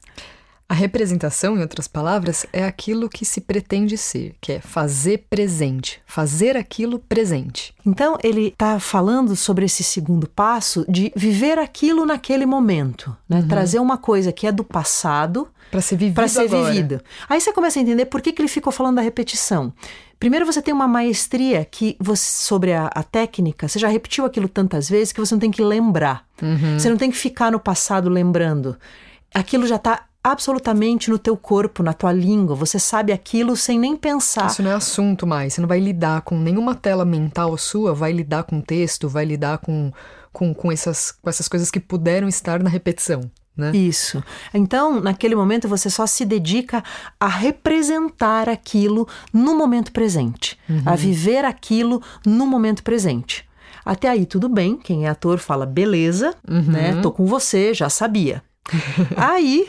A 0.73 0.75
representação, 0.75 1.59
em 1.59 1.61
outras 1.61 1.87
palavras, 1.87 2.47
é 2.51 2.65
aquilo 2.65 3.07
que 3.07 3.27
se 3.27 3.43
pretende 3.43 3.99
ser, 3.99 4.35
que 4.41 4.53
é 4.53 4.59
fazer 4.59 5.27
presente, 5.29 6.01
fazer 6.07 6.57
aquilo 6.57 6.99
presente. 6.99 7.75
Então, 7.85 8.17
ele 8.25 8.47
está 8.47 8.81
falando 8.81 9.37
sobre 9.37 9.67
esse 9.67 9.85
segundo 9.85 10.27
passo 10.27 10.87
de 10.89 11.13
viver 11.15 11.59
aquilo 11.59 12.07
naquele 12.07 12.47
momento, 12.47 13.15
né? 13.29 13.41
Uhum. 13.41 13.49
trazer 13.49 13.81
uma 13.81 13.99
coisa 13.99 14.33
que 14.33 14.47
é 14.47 14.51
do 14.51 14.65
passado 14.65 15.47
para 15.71 15.83
ser 15.83 15.97
vivido. 15.97 16.15
Para 16.15 16.29
ser 16.29 16.49
vivido. 16.49 17.03
Aí 17.29 17.39
você 17.39 17.53
começa 17.53 17.79
a 17.79 17.83
entender 17.83 18.07
por 18.07 18.23
que, 18.23 18.33
que 18.33 18.41
ele 18.41 18.49
ficou 18.49 18.73
falando 18.73 18.97
da 18.97 19.03
repetição. 19.03 19.75
Primeiro, 20.19 20.47
você 20.47 20.63
tem 20.63 20.73
uma 20.73 20.89
maestria 20.89 21.67
que 21.71 21.99
você, 22.01 22.25
sobre 22.25 22.73
a, 22.73 22.87
a, 22.87 23.03
técnica, 23.03 23.69
você 23.69 23.79
já 23.79 23.89
repetiu 23.89 24.25
aquilo 24.25 24.49
tantas 24.49 24.89
vezes 24.89 25.13
que 25.13 25.21
você 25.21 25.35
não 25.35 25.41
tem 25.41 25.51
que 25.51 25.61
lembrar. 25.61 26.27
Uhum. 26.41 26.79
Você 26.79 26.89
não 26.89 26.97
tem 26.97 27.11
que 27.11 27.17
ficar 27.19 27.53
no 27.53 27.61
passado 27.61 28.09
lembrando. 28.09 28.75
Aquilo 29.35 29.67
já 29.67 29.77
está 29.77 30.07
absolutamente 30.23 31.11
no 31.11 31.19
teu 31.19 31.37
corpo, 31.37 31.83
na 31.83 31.93
tua 31.93 32.13
língua. 32.13 32.55
Você 32.55 32.79
sabe 32.79 33.13
aquilo 33.13 33.57
sem 33.57 33.79
nem 33.79 33.97
pensar. 33.97 34.47
Isso 34.47 34.63
não 34.63 34.71
é 34.71 34.75
assunto 34.75 35.27
mais. 35.27 35.55
Você 35.55 35.61
não 35.61 35.69
vai 35.69 35.81
lidar 35.81 36.23
com 36.23 36.39
nenhuma 36.39 36.75
tela 36.75 37.05
mental 37.05 37.57
sua, 37.59 37.93
vai 37.93 38.13
lidar 38.13 38.45
com 38.45 38.61
texto, 38.61 39.09
vai 39.09 39.25
lidar 39.25 39.59
com, 39.59 39.93
com, 40.33 40.55
com, 40.55 40.71
essas, 40.71 41.11
com 41.11 41.29
essas 41.29 41.49
coisas 41.49 41.71
que 41.71 41.81
puderam 41.81 42.29
estar 42.29 42.63
na 42.63 42.71
repetição. 42.71 43.31
Né? 43.57 43.73
Isso. 43.75 44.23
Então, 44.55 45.01
naquele 45.01 45.35
momento, 45.35 45.69
você 45.69 45.91
só 45.91 46.07
se 46.07 46.25
dedica 46.25 46.83
a 47.21 47.29
representar 47.29 48.49
aquilo 48.49 49.07
no 49.33 49.55
momento 49.55 49.93
presente, 49.93 50.59
uhum. 50.69 50.83
a 50.87 50.97
viver 50.97 51.45
aquilo 51.45 52.03
no 52.25 52.47
momento 52.47 52.83
presente. 52.83 53.47
Até 53.85 54.09
aí, 54.09 54.25
tudo 54.25 54.49
bem. 54.49 54.77
Quem 54.77 55.07
é 55.07 55.09
ator 55.09 55.39
fala, 55.39 55.67
beleza, 55.67 56.35
uhum. 56.49 56.63
né? 56.63 57.01
Tô 57.03 57.11
com 57.11 57.27
você, 57.27 57.75
já 57.75 57.91
sabia. 57.91 58.43
Aí, 59.17 59.69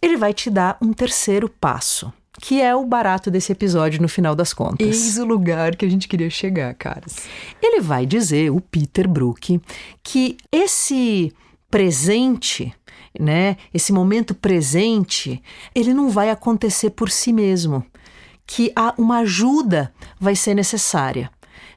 ele 0.00 0.16
vai 0.16 0.32
te 0.34 0.50
dar 0.50 0.76
um 0.80 0.92
terceiro 0.92 1.48
passo, 1.48 2.12
que 2.40 2.60
é 2.60 2.74
o 2.74 2.84
barato 2.84 3.30
desse 3.30 3.52
episódio 3.52 4.00
no 4.00 4.08
final 4.08 4.34
das 4.34 4.52
contas. 4.52 4.86
Eis 4.86 5.18
o 5.18 5.24
lugar 5.24 5.74
que 5.76 5.84
a 5.84 5.88
gente 5.88 6.06
queria 6.06 6.30
chegar, 6.30 6.74
caras. 6.74 7.26
Ele 7.62 7.80
vai 7.80 8.06
dizer, 8.06 8.50
o 8.50 8.60
Peter 8.60 9.08
Brook, 9.08 9.60
que 10.02 10.36
esse 10.52 11.32
presente, 11.70 12.72
né, 13.18 13.56
esse 13.72 13.92
momento 13.92 14.34
presente, 14.34 15.42
ele 15.74 15.92
não 15.94 16.10
vai 16.10 16.30
acontecer 16.30 16.90
por 16.90 17.10
si 17.10 17.32
mesmo, 17.32 17.84
que 18.46 18.72
uma 18.96 19.18
ajuda 19.18 19.92
vai 20.20 20.36
ser 20.36 20.54
necessária, 20.54 21.30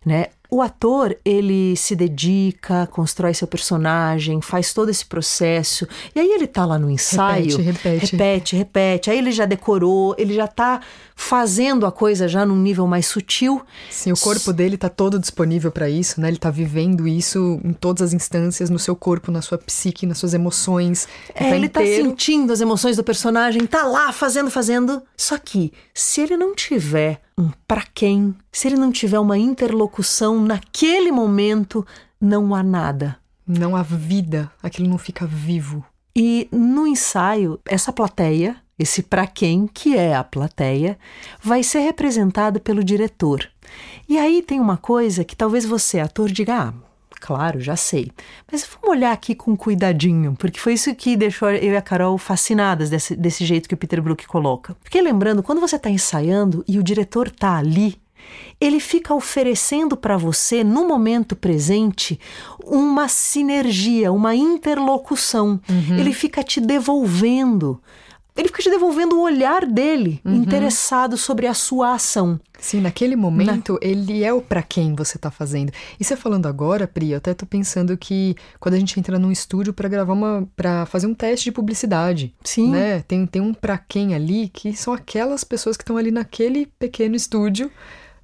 né? 0.05 0.27
O 0.51 0.63
ator, 0.63 1.15
ele 1.23 1.75
se 1.75 1.95
dedica, 1.95 2.87
constrói 2.87 3.35
seu 3.35 3.47
personagem, 3.47 4.41
faz 4.41 4.73
todo 4.73 4.89
esse 4.89 5.05
processo. 5.05 5.87
E 6.15 6.19
aí 6.19 6.31
ele 6.31 6.47
tá 6.47 6.65
lá 6.65 6.79
no 6.79 6.89
ensaio. 6.89 7.57
Repete, 7.57 7.61
repete. 7.61 8.11
Repete, 8.11 8.55
repete. 8.55 9.11
Aí 9.11 9.17
ele 9.19 9.31
já 9.31 9.45
decorou, 9.45 10.15
ele 10.17 10.33
já 10.33 10.47
tá 10.47 10.81
fazendo 11.15 11.85
a 11.85 11.91
coisa 11.91 12.27
já 12.27 12.45
num 12.45 12.55
nível 12.55 12.87
mais 12.87 13.05
sutil. 13.05 13.61
Sim, 13.91 14.11
o 14.11 14.17
corpo 14.17 14.51
dele 14.51 14.75
tá 14.75 14.89
todo 14.89 15.19
disponível 15.19 15.69
para 15.69 15.87
isso, 15.87 16.19
né? 16.19 16.29
Ele 16.29 16.37
tá 16.37 16.49
vivendo 16.49 17.07
isso 17.07 17.59
em 17.63 17.73
todas 17.73 18.01
as 18.01 18.13
instâncias, 18.13 18.71
no 18.71 18.79
seu 18.79 18.95
corpo, 18.95 19.31
na 19.31 19.43
sua 19.43 19.57
psique, 19.57 20.07
nas 20.07 20.17
suas 20.17 20.33
emoções. 20.33 21.07
É, 21.35 21.55
ele, 21.55 21.69
tá, 21.69 21.83
ele 21.83 21.97
tá 21.97 22.03
sentindo 22.03 22.51
as 22.51 22.59
emoções 22.59 22.95
do 22.95 23.03
personagem, 23.03 23.67
tá 23.67 23.83
lá 23.83 24.11
fazendo, 24.11 24.49
fazendo. 24.49 25.03
Só 25.15 25.37
que, 25.37 25.71
se 25.93 26.21
ele 26.21 26.35
não 26.35 26.55
tiver 26.55 27.21
um 27.39 27.51
para 27.67 27.83
quem, 27.93 28.35
se 28.51 28.67
ele 28.67 28.75
não 28.75 28.91
tiver 28.91 29.19
uma 29.19 29.37
interlocução 29.37 30.41
naquele 30.41 31.11
momento, 31.11 31.85
não 32.19 32.53
há 32.53 32.61
nada. 32.61 33.17
Não 33.47 33.75
há 33.75 33.81
vida, 33.81 34.51
aquilo 34.61 34.89
não 34.89 34.97
fica 34.97 35.25
vivo. 35.25 35.83
E 36.15 36.49
no 36.51 36.85
ensaio, 36.85 37.59
essa 37.65 37.93
plateia, 37.93 38.57
esse 38.77 39.01
para 39.01 39.25
quem, 39.25 39.67
que 39.67 39.95
é 39.95 40.15
a 40.15 40.23
plateia, 40.23 40.99
vai 41.41 41.63
ser 41.63 41.79
representada 41.79 42.59
pelo 42.59 42.83
diretor. 42.83 43.49
E 44.07 44.17
aí 44.17 44.41
tem 44.41 44.59
uma 44.59 44.77
coisa 44.77 45.23
que 45.23 45.35
talvez 45.35 45.65
você, 45.65 45.99
ator, 45.99 46.29
diga: 46.29 46.69
ah, 46.69 46.73
Claro, 47.19 47.59
já 47.59 47.75
sei. 47.75 48.11
Mas 48.51 48.65
vamos 48.65 48.97
olhar 48.97 49.11
aqui 49.11 49.35
com 49.35 49.55
cuidadinho, 49.55 50.35
porque 50.37 50.59
foi 50.59 50.73
isso 50.73 50.93
que 50.95 51.17
deixou 51.17 51.49
eu 51.49 51.73
e 51.73 51.77
a 51.77 51.81
Carol 51.81 52.17
fascinadas 52.17 52.89
desse, 52.89 53.15
desse 53.15 53.45
jeito 53.45 53.67
que 53.67 53.75
o 53.75 53.77
Peter 53.77 54.01
Brook 54.01 54.25
coloca. 54.27 54.75
Fiquei 54.83 55.01
lembrando, 55.01 55.43
quando 55.43 55.59
você 55.59 55.75
está 55.75 55.89
ensaiando 55.89 56.63
e 56.67 56.79
o 56.79 56.83
diretor 56.83 57.27
está 57.27 57.57
ali, 57.57 57.99
ele 58.59 58.79
fica 58.79 59.13
oferecendo 59.13 59.95
para 59.95 60.17
você, 60.17 60.63
no 60.63 60.87
momento 60.87 61.35
presente, 61.35 62.19
uma 62.63 63.07
sinergia, 63.07 64.11
uma 64.11 64.35
interlocução. 64.35 65.59
Uhum. 65.69 65.97
Ele 65.97 66.13
fica 66.13 66.43
te 66.43 66.59
devolvendo 66.59 67.81
ele 68.39 68.47
fica 68.47 68.63
te 68.63 68.69
devolvendo 68.69 69.17
o 69.17 69.21
olhar 69.21 69.65
dele, 69.65 70.21
uhum. 70.23 70.35
interessado 70.35 71.17
sobre 71.17 71.45
a 71.45 71.53
sua 71.53 71.93
ação. 71.93 72.39
Sim, 72.57 72.79
naquele 72.79 73.15
momento, 73.15 73.73
Na... 73.73 73.79
ele 73.81 74.23
é 74.23 74.33
o 74.33 74.41
para 74.41 74.63
quem 74.63 74.95
você 74.95 75.17
tá 75.17 75.29
fazendo. 75.29 75.73
E 75.99 76.03
você 76.03 76.15
falando 76.15 76.45
agora, 76.45 76.87
Pri, 76.87 77.11
eu 77.11 77.17
até 77.17 77.33
tô 77.33 77.45
pensando 77.45 77.97
que 77.97 78.35
quando 78.59 78.75
a 78.75 78.79
gente 78.79 78.97
entra 78.97 79.19
num 79.19 79.31
estúdio 79.31 79.73
para 79.73 79.89
gravar 79.89 80.13
uma. 80.13 80.47
para 80.55 80.85
fazer 80.85 81.07
um 81.07 81.13
teste 81.13 81.45
de 81.45 81.51
publicidade. 81.51 82.33
Sim. 82.43 82.71
Né? 82.71 83.01
Tem, 83.01 83.25
tem 83.25 83.41
um 83.41 83.53
para 83.53 83.77
quem 83.77 84.15
ali 84.15 84.47
que 84.47 84.73
são 84.73 84.93
aquelas 84.93 85.43
pessoas 85.43 85.75
que 85.75 85.83
estão 85.83 85.97
ali 85.97 86.11
naquele 86.11 86.65
pequeno 86.65 87.15
estúdio, 87.15 87.69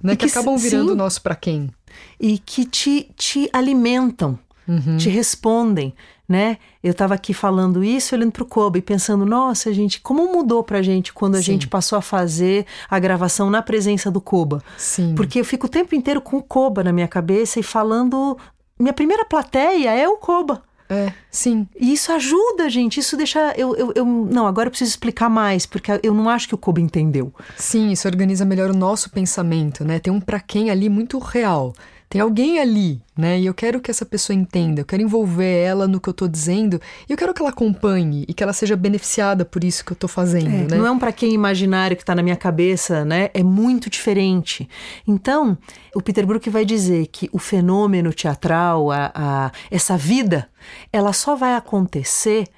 né? 0.02 0.16
Que, 0.16 0.26
que, 0.26 0.32
acabam 0.32 0.56
virando 0.56 0.92
o 0.92 0.96
nosso 0.96 1.20
para 1.20 1.36
quem. 1.36 1.70
E 2.18 2.38
que 2.38 2.64
te, 2.64 3.10
te 3.16 3.50
alimentam, 3.52 4.38
uhum. 4.66 4.96
te 4.96 5.10
respondem 5.10 5.94
né? 6.28 6.58
Eu 6.82 6.92
estava 6.92 7.14
aqui 7.14 7.32
falando 7.32 7.84
isso, 7.84 8.14
olhando 8.14 8.32
para 8.32 8.42
o 8.42 8.46
Koba 8.46 8.78
e 8.78 8.82
pensando, 8.82 9.24
nossa, 9.24 9.72
gente, 9.72 10.00
como 10.00 10.32
mudou 10.32 10.62
para 10.62 10.78
a 10.78 10.82
gente 10.82 11.12
quando 11.12 11.36
a 11.36 11.38
Sim. 11.38 11.52
gente 11.52 11.68
passou 11.68 11.98
a 11.98 12.02
fazer 12.02 12.66
a 12.90 12.98
gravação 12.98 13.50
na 13.50 13.62
presença 13.62 14.10
do 14.10 14.20
Koba. 14.20 14.62
Sim. 14.76 15.14
Porque 15.14 15.40
eu 15.40 15.44
fico 15.44 15.66
o 15.66 15.70
tempo 15.70 15.94
inteiro 15.94 16.20
com 16.20 16.38
o 16.38 16.42
Koba 16.42 16.82
na 16.82 16.92
minha 16.92 17.08
cabeça 17.08 17.60
e 17.60 17.62
falando. 17.62 18.36
Minha 18.78 18.92
primeira 18.92 19.24
plateia 19.24 19.94
é 19.94 20.06
o 20.08 20.16
Koba. 20.16 20.62
É, 20.88 21.12
sim. 21.30 21.66
E 21.78 21.92
isso 21.92 22.12
ajuda, 22.12 22.70
gente. 22.70 23.00
Isso 23.00 23.16
deixa. 23.16 23.52
Eu, 23.56 23.74
eu, 23.74 23.92
eu, 23.94 24.04
não, 24.04 24.46
agora 24.46 24.68
eu 24.68 24.70
preciso 24.70 24.90
explicar 24.90 25.28
mais, 25.28 25.66
porque 25.66 25.90
eu 26.02 26.14
não 26.14 26.28
acho 26.28 26.48
que 26.48 26.54
o 26.54 26.58
Koba 26.58 26.80
entendeu. 26.80 27.32
Sim, 27.56 27.90
isso 27.90 28.06
organiza 28.06 28.44
melhor 28.44 28.70
o 28.70 28.76
nosso 28.76 29.10
pensamento, 29.10 29.84
né? 29.84 29.98
Tem 29.98 30.12
um 30.12 30.20
para 30.20 30.38
quem 30.38 30.70
ali 30.70 30.88
muito 30.88 31.18
real. 31.18 31.74
Tem 32.16 32.20
alguém 32.22 32.58
ali, 32.58 33.00
né? 33.16 33.38
E 33.38 33.46
eu 33.46 33.54
quero 33.54 33.80
que 33.80 33.90
essa 33.90 34.04
pessoa 34.04 34.34
entenda, 34.34 34.80
eu 34.80 34.84
quero 34.84 35.02
envolver 35.02 35.62
ela 35.62 35.86
no 35.86 36.00
que 36.00 36.08
eu 36.08 36.14
tô 36.14 36.26
dizendo, 36.26 36.80
e 37.08 37.12
eu 37.12 37.16
quero 37.16 37.34
que 37.34 37.42
ela 37.42 37.50
acompanhe 37.50 38.24
e 38.26 38.34
que 38.34 38.42
ela 38.42 38.52
seja 38.52 38.76
beneficiada 38.76 39.44
por 39.44 39.62
isso 39.62 39.84
que 39.84 39.92
eu 39.92 39.96
tô 39.96 40.08
fazendo, 40.08 40.48
é, 40.48 40.66
né? 40.68 40.76
Não 40.76 40.86
é 40.86 40.90
um 40.90 40.98
para 40.98 41.12
quem 41.12 41.32
imaginário 41.32 41.96
que 41.96 42.04
tá 42.04 42.14
na 42.14 42.22
minha 42.22 42.36
cabeça, 42.36 43.04
né? 43.04 43.30
É 43.34 43.42
muito 43.42 43.90
diferente. 43.90 44.68
Então, 45.06 45.56
o 45.94 46.02
Peter 46.02 46.26
Brook 46.26 46.48
vai 46.48 46.64
dizer 46.64 47.06
que 47.08 47.28
o 47.32 47.38
fenômeno 47.38 48.12
teatral, 48.12 48.90
a, 48.90 49.12
a 49.14 49.52
essa 49.70 49.96
vida, 49.96 50.48
ela 50.92 51.12
só 51.12 51.36
vai 51.36 51.54
acontecer 51.54 52.48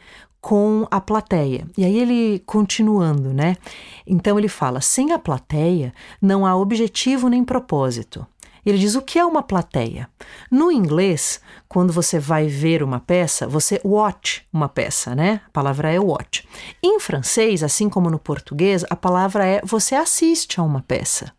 com 0.41 0.87
a 0.91 1.01
plateia. 1.01 1.67
E 1.77 1.85
aí 1.85 1.99
ele 1.99 2.43
continuando, 2.47 3.33
né? 3.33 3.57
Então 4.07 4.39
ele 4.39 4.49
fala: 4.49 4.81
sem 4.81 5.13
a 5.13 5.19
plateia 5.19 5.93
não 6.23 6.47
há 6.47 6.55
objetivo 6.55 7.29
nem 7.29 7.45
propósito. 7.45 8.27
Ele 8.69 8.79
diz 8.79 8.95
o 8.95 9.03
que 9.03 9.19
é 9.19 9.25
uma 9.25 9.43
plateia. 9.43 10.09
No 10.51 10.71
inglês, 10.71 11.41
quando 11.67 11.91
você 11.91 12.19
vai 12.19 12.49
ver 12.49 12.83
uma 12.83 13.01
peça, 13.01 13.47
você 13.47 13.81
watch 13.83 14.47
uma 14.53 14.69
peça, 14.69 15.15
né? 15.15 15.41
A 15.47 15.51
palavra 15.51 15.91
é 15.91 15.99
watch. 15.99 16.47
Em 16.83 17.01
francês, 17.01 17.63
assim 17.63 17.89
como 17.89 18.11
no 18.11 18.19
português, 18.19 18.85
a 18.91 18.95
palavra 18.95 19.47
é 19.47 19.63
você 19.65 19.95
assiste 19.95 20.61
a 20.61 20.63
uma 20.63 20.83
peça. 20.83 21.33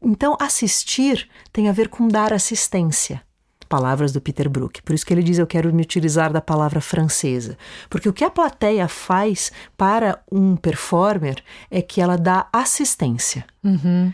Então, 0.00 0.36
assistir 0.40 1.28
tem 1.52 1.68
a 1.68 1.72
ver 1.72 1.88
com 1.88 2.06
dar 2.06 2.32
assistência. 2.32 3.22
Palavras 3.68 4.12
do 4.12 4.20
Peter 4.20 4.48
Brook. 4.48 4.80
Por 4.82 4.94
isso 4.94 5.04
que 5.04 5.12
ele 5.12 5.24
diz: 5.24 5.38
Eu 5.38 5.46
quero 5.48 5.74
me 5.74 5.82
utilizar 5.82 6.32
da 6.32 6.40
palavra 6.40 6.80
francesa. 6.80 7.58
Porque 7.90 8.08
o 8.08 8.12
que 8.12 8.22
a 8.22 8.30
plateia 8.30 8.86
faz 8.86 9.50
para 9.76 10.22
um 10.30 10.54
performer 10.54 11.42
é 11.68 11.82
que 11.82 12.00
ela 12.00 12.16
dá 12.16 12.46
assistência. 12.52 13.44
Uhum. 13.64 14.12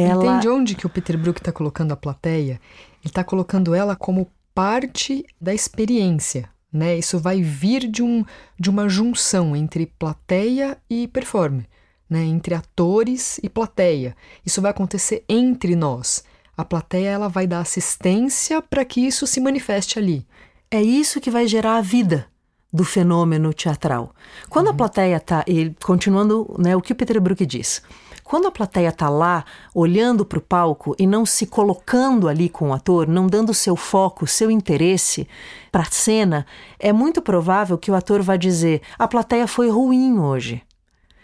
Ela... 0.00 0.24
Entende 0.24 0.48
onde 0.48 0.74
que 0.74 0.86
o 0.86 0.90
Peter 0.90 1.18
Brook 1.18 1.40
está 1.40 1.52
colocando 1.52 1.92
a 1.92 1.96
plateia? 1.96 2.60
Ele 3.02 3.06
está 3.06 3.22
colocando 3.24 3.74
ela 3.74 3.94
como 3.94 4.30
parte 4.54 5.24
da 5.40 5.54
experiência, 5.54 6.48
né? 6.72 6.96
Isso 6.98 7.18
vai 7.18 7.42
vir 7.42 7.88
de, 7.88 8.02
um, 8.02 8.24
de 8.58 8.70
uma 8.70 8.88
junção 8.88 9.54
entre 9.54 9.86
plateia 9.86 10.78
e 10.88 11.08
performer, 11.08 11.66
né? 12.08 12.22
Entre 12.22 12.54
atores 12.54 13.38
e 13.42 13.48
plateia. 13.48 14.16
Isso 14.44 14.60
vai 14.60 14.70
acontecer 14.70 15.24
entre 15.28 15.74
nós. 15.76 16.24
A 16.56 16.64
plateia 16.64 17.08
ela 17.08 17.28
vai 17.28 17.46
dar 17.46 17.60
assistência 17.60 18.60
para 18.60 18.84
que 18.84 19.00
isso 19.00 19.26
se 19.26 19.40
manifeste 19.40 19.98
ali. 19.98 20.26
É 20.70 20.82
isso 20.82 21.20
que 21.20 21.30
vai 21.30 21.46
gerar 21.46 21.76
a 21.76 21.80
vida 21.80 22.26
do 22.72 22.84
fenômeno 22.84 23.52
teatral. 23.52 24.14
Quando 24.48 24.66
uhum. 24.66 24.74
a 24.74 24.76
plateia 24.76 25.16
está, 25.16 25.44
continuando 25.82 26.54
né, 26.58 26.76
o 26.76 26.80
que 26.80 26.92
o 26.92 26.96
Peter 26.96 27.20
Brook 27.20 27.44
diz, 27.44 27.82
quando 28.30 28.46
a 28.46 28.52
plateia 28.52 28.90
está 28.90 29.08
lá 29.08 29.44
olhando 29.74 30.24
para 30.24 30.38
o 30.38 30.40
palco 30.40 30.94
e 30.96 31.04
não 31.04 31.26
se 31.26 31.46
colocando 31.46 32.28
ali 32.28 32.48
com 32.48 32.70
o 32.70 32.72
ator, 32.72 33.08
não 33.08 33.26
dando 33.26 33.52
seu 33.52 33.74
foco, 33.74 34.24
seu 34.24 34.52
interesse 34.52 35.26
para 35.72 35.82
a 35.82 35.90
cena, 35.90 36.46
é 36.78 36.92
muito 36.92 37.20
provável 37.20 37.76
que 37.76 37.90
o 37.90 37.94
ator 37.96 38.22
vá 38.22 38.36
dizer: 38.36 38.82
a 38.96 39.08
plateia 39.08 39.48
foi 39.48 39.68
ruim 39.68 40.20
hoje. 40.20 40.62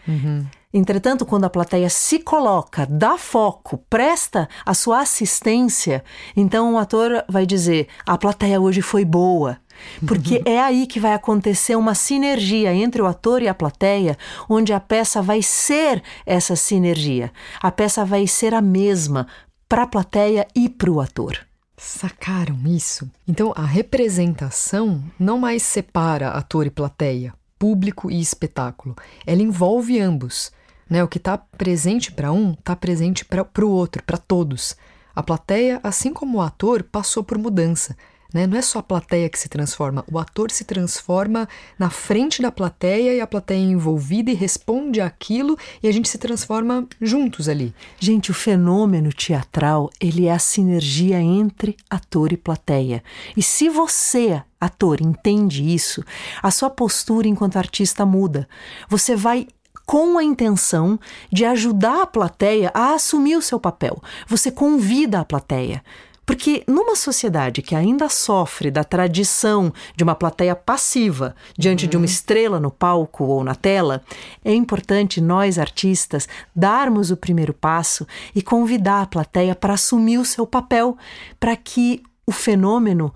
Uhum. 0.05 0.45
Entretanto, 0.73 1.25
quando 1.25 1.45
a 1.45 1.49
plateia 1.49 1.89
se 1.89 2.19
coloca, 2.19 2.85
dá 2.85 3.17
foco, 3.17 3.77
presta 3.89 4.49
a 4.65 4.73
sua 4.73 4.99
assistência, 4.99 6.03
então 6.35 6.73
o 6.73 6.77
ator 6.77 7.23
vai 7.29 7.45
dizer: 7.45 7.87
a 8.05 8.17
plateia 8.17 8.59
hoje 8.59 8.81
foi 8.81 9.05
boa. 9.05 9.57
Porque 10.05 10.37
uhum. 10.37 10.43
é 10.45 10.59
aí 10.59 10.87
que 10.87 10.99
vai 10.99 11.13
acontecer 11.13 11.75
uma 11.75 11.95
sinergia 11.95 12.73
entre 12.73 13.01
o 13.01 13.05
ator 13.05 13.41
e 13.41 13.47
a 13.47 13.53
plateia, 13.53 14.17
onde 14.49 14.73
a 14.73 14.79
peça 14.79 15.21
vai 15.21 15.41
ser 15.41 16.03
essa 16.25 16.55
sinergia. 16.55 17.31
A 17.61 17.71
peça 17.71 18.05
vai 18.05 18.27
ser 18.27 18.53
a 18.53 18.61
mesma 18.61 19.27
para 19.67 19.83
a 19.83 19.87
plateia 19.87 20.47
e 20.55 20.69
para 20.69 20.91
o 20.91 21.01
ator. 21.01 21.39
Sacaram 21.77 22.57
isso? 22.65 23.09
Então 23.27 23.53
a 23.55 23.63
representação 23.63 25.03
não 25.19 25.37
mais 25.37 25.61
separa 25.61 26.29
ator 26.29 26.65
e 26.65 26.71
plateia, 26.71 27.33
público 27.59 28.09
e 28.09 28.19
espetáculo. 28.19 28.95
Ela 29.25 29.43
envolve 29.43 29.99
ambos. 29.99 30.51
Né? 30.89 31.03
O 31.03 31.07
que 31.07 31.17
está 31.17 31.37
presente 31.37 32.11
para 32.11 32.31
um 32.31 32.53
está 32.53 32.75
presente 32.75 33.25
para 33.25 33.45
o 33.65 33.69
outro, 33.69 34.01
para 34.03 34.17
todos. 34.17 34.75
A 35.15 35.21
plateia, 35.21 35.79
assim 35.83 36.13
como 36.13 36.37
o 36.37 36.41
ator, 36.41 36.83
passou 36.83 37.23
por 37.23 37.37
mudança. 37.37 37.95
Né? 38.33 38.45
Não 38.45 38.57
é 38.57 38.61
só 38.61 38.79
a 38.79 38.83
plateia 38.83 39.29
que 39.29 39.39
se 39.39 39.47
transforma, 39.47 40.03
o 40.11 40.19
ator 40.19 40.51
se 40.51 40.63
transforma 40.63 41.47
na 41.77 41.89
frente 41.89 42.41
da 42.41 42.51
plateia 42.51 43.13
e 43.13 43.21
a 43.21 43.27
plateia 43.27 43.59
é 43.59 43.71
envolvida 43.71 44.31
e 44.31 44.33
responde 44.33 44.99
àquilo 45.01 45.57
e 45.81 45.87
a 45.87 45.91
gente 45.91 46.09
se 46.09 46.17
transforma 46.17 46.87
juntos 47.01 47.47
ali. 47.47 47.73
Gente, 47.99 48.31
o 48.31 48.33
fenômeno 48.33 49.11
teatral, 49.11 49.89
ele 49.99 50.27
é 50.27 50.33
a 50.33 50.39
sinergia 50.39 51.19
entre 51.21 51.77
ator 51.89 52.31
e 52.33 52.37
plateia. 52.37 53.03
E 53.35 53.41
se 53.41 53.69
você 53.69 54.41
ator 54.59 55.01
entende 55.01 55.63
isso, 55.63 56.03
a 56.41 56.51
sua 56.51 56.69
postura 56.69 57.27
enquanto 57.27 57.57
artista 57.57 58.05
muda. 58.05 58.47
Você 58.89 59.15
vai 59.15 59.47
com 59.85 60.17
a 60.17 60.23
intenção 60.23 60.99
de 61.31 61.45
ajudar 61.45 62.01
a 62.01 62.05
plateia 62.05 62.69
a 62.73 62.93
assumir 62.93 63.37
o 63.37 63.41
seu 63.41 63.57
papel. 63.57 64.03
Você 64.27 64.51
convida 64.51 65.21
a 65.21 65.25
plateia. 65.25 65.81
Porque 66.27 66.61
numa 66.67 66.93
sociedade 66.93 67.61
que 67.61 67.73
ainda 67.73 68.09
sofre 68.09 68.69
da 68.69 68.83
tradição 68.83 69.73
de 69.95 70.03
uma 70.03 70.13
plateia 70.13 70.53
passiva 70.53 71.33
diante 71.57 71.85
uhum. 71.85 71.89
de 71.89 71.95
uma 71.95 72.01
uhum. 72.01 72.11
estrela 72.11 72.59
no 72.59 72.69
palco 72.69 73.23
ou 73.23 73.45
na 73.45 73.55
tela, 73.55 74.03
é 74.43 74.53
importante 74.53 75.21
nós 75.21 75.57
artistas 75.57 76.27
darmos 76.53 77.11
o 77.11 77.17
primeiro 77.17 77.53
passo 77.53 78.05
e 78.35 78.41
convidar 78.41 79.03
a 79.03 79.07
plateia 79.07 79.55
para 79.55 79.75
assumir 79.75 80.17
o 80.17 80.25
seu 80.25 80.45
papel, 80.45 80.97
para 81.39 81.55
que 81.55 82.03
o 82.25 82.31
fenômeno 82.33 83.15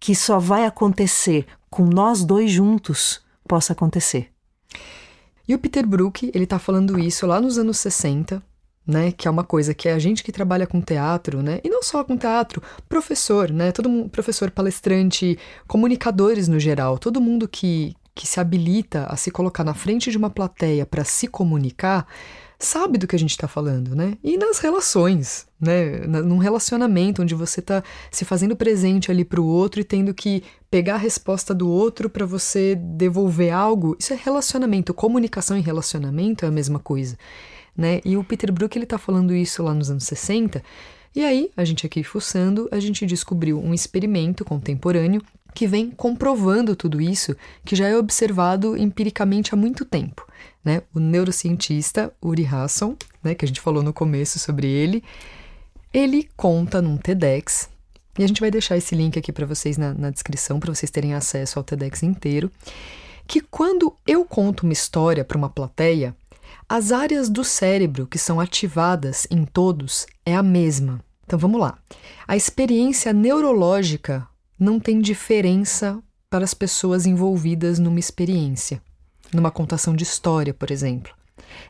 que 0.00 0.12
só 0.16 0.40
vai 0.40 0.66
acontecer 0.66 1.46
com 1.70 1.84
nós 1.84 2.24
dois 2.24 2.50
juntos 2.50 3.20
possa 3.46 3.72
acontecer. 3.72 4.32
E 5.46 5.54
o 5.54 5.58
Peter 5.60 5.86
Brook, 5.86 6.28
ele 6.34 6.42
está 6.42 6.58
falando 6.58 6.98
isso 6.98 7.24
lá 7.24 7.40
nos 7.40 7.56
anos 7.56 7.78
60, 7.78 8.42
né? 8.88 9.12
Que 9.12 9.28
é 9.28 9.30
uma 9.30 9.44
coisa 9.44 9.74
que 9.74 9.86
é 9.86 9.92
a 9.92 9.98
gente 9.98 10.24
que 10.24 10.32
trabalha 10.32 10.66
com 10.66 10.80
teatro, 10.80 11.42
né? 11.42 11.60
E 11.62 11.68
não 11.68 11.82
só 11.82 12.02
com 12.02 12.16
teatro, 12.16 12.62
professor, 12.88 13.50
né? 13.50 13.70
Todo 13.70 13.88
mundo, 13.90 14.08
professor, 14.08 14.50
palestrante, 14.50 15.38
comunicadores 15.66 16.48
no 16.48 16.58
geral, 16.58 16.98
todo 16.98 17.20
mundo 17.20 17.46
que, 17.46 17.94
que 18.14 18.26
se 18.26 18.40
habilita 18.40 19.04
a 19.04 19.16
se 19.16 19.30
colocar 19.30 19.62
na 19.62 19.74
frente 19.74 20.10
de 20.10 20.16
uma 20.16 20.30
plateia 20.30 20.86
para 20.86 21.04
se 21.04 21.28
comunicar, 21.28 22.06
sabe 22.58 22.98
do 22.98 23.06
que 23.06 23.14
a 23.14 23.18
gente 23.18 23.30
está 23.30 23.46
falando, 23.46 23.94
né? 23.94 24.18
E 24.22 24.36
nas 24.36 24.58
relações, 24.58 25.46
né? 25.60 26.00
Num 26.06 26.38
relacionamento 26.38 27.22
onde 27.22 27.34
você 27.34 27.60
está 27.60 27.82
se 28.10 28.24
fazendo 28.24 28.56
presente 28.56 29.10
ali 29.10 29.24
para 29.24 29.40
o 29.40 29.46
outro 29.46 29.80
e 29.80 29.84
tendo 29.84 30.12
que 30.12 30.42
pegar 30.70 30.94
a 30.94 30.98
resposta 30.98 31.54
do 31.54 31.68
outro 31.68 32.10
para 32.10 32.26
você 32.26 32.74
devolver 32.74 33.52
algo, 33.52 33.96
isso 33.98 34.12
é 34.12 34.16
relacionamento. 34.16 34.92
Comunicação 34.92 35.56
e 35.56 35.60
relacionamento 35.60 36.44
é 36.44 36.48
a 36.48 36.50
mesma 36.52 36.78
coisa 36.78 37.16
né? 37.78 38.00
E 38.04 38.16
o 38.16 38.24
Peter 38.24 38.52
Brook 38.52 38.76
ele 38.76 38.84
tá 38.84 38.98
falando 38.98 39.32
isso 39.32 39.62
lá 39.62 39.72
nos 39.72 39.88
anos 39.88 40.02
60. 40.02 40.60
E 41.14 41.24
aí, 41.24 41.50
a 41.56 41.64
gente 41.64 41.86
aqui 41.86 42.02
fuçando, 42.02 42.68
a 42.72 42.80
gente 42.80 43.06
descobriu 43.06 43.60
um 43.60 43.72
experimento 43.72 44.44
contemporâneo 44.44 45.22
que 45.58 45.66
vem 45.66 45.90
comprovando 45.90 46.76
tudo 46.76 47.00
isso, 47.00 47.34
que 47.64 47.74
já 47.74 47.88
é 47.88 47.96
observado 47.96 48.76
empiricamente 48.76 49.52
há 49.52 49.56
muito 49.56 49.84
tempo. 49.84 50.24
Né? 50.64 50.82
O 50.94 51.00
neurocientista 51.00 52.14
Uri 52.22 52.46
Hasson, 52.46 52.94
né, 53.24 53.34
que 53.34 53.44
a 53.44 53.48
gente 53.48 53.60
falou 53.60 53.82
no 53.82 53.92
começo 53.92 54.38
sobre 54.38 54.68
ele, 54.68 55.02
ele 55.92 56.28
conta 56.36 56.80
num 56.80 56.96
TEDx, 56.96 57.68
e 58.16 58.22
a 58.22 58.28
gente 58.28 58.40
vai 58.40 58.52
deixar 58.52 58.76
esse 58.76 58.94
link 58.94 59.18
aqui 59.18 59.32
para 59.32 59.46
vocês 59.46 59.76
na, 59.76 59.92
na 59.94 60.10
descrição, 60.10 60.60
para 60.60 60.72
vocês 60.72 60.92
terem 60.92 61.12
acesso 61.12 61.58
ao 61.58 61.64
TEDx 61.64 62.04
inteiro, 62.04 62.52
que 63.26 63.40
quando 63.40 63.92
eu 64.06 64.24
conto 64.24 64.62
uma 64.62 64.72
história 64.72 65.24
para 65.24 65.36
uma 65.36 65.50
plateia, 65.50 66.14
as 66.68 66.92
áreas 66.92 67.28
do 67.28 67.42
cérebro 67.42 68.06
que 68.06 68.16
são 68.16 68.38
ativadas 68.38 69.26
em 69.28 69.44
todos 69.44 70.06
é 70.24 70.36
a 70.36 70.42
mesma. 70.42 71.00
Então 71.26 71.36
vamos 71.36 71.60
lá. 71.60 71.76
A 72.28 72.36
experiência 72.36 73.12
neurológica 73.12 74.27
não 74.58 74.80
tem 74.80 75.00
diferença 75.00 76.02
para 76.28 76.44
as 76.44 76.54
pessoas 76.54 77.06
envolvidas 77.06 77.78
numa 77.78 77.98
experiência, 77.98 78.82
numa 79.32 79.50
contação 79.50 79.94
de 79.94 80.04
história, 80.04 80.52
por 80.52 80.70
exemplo. 80.70 81.12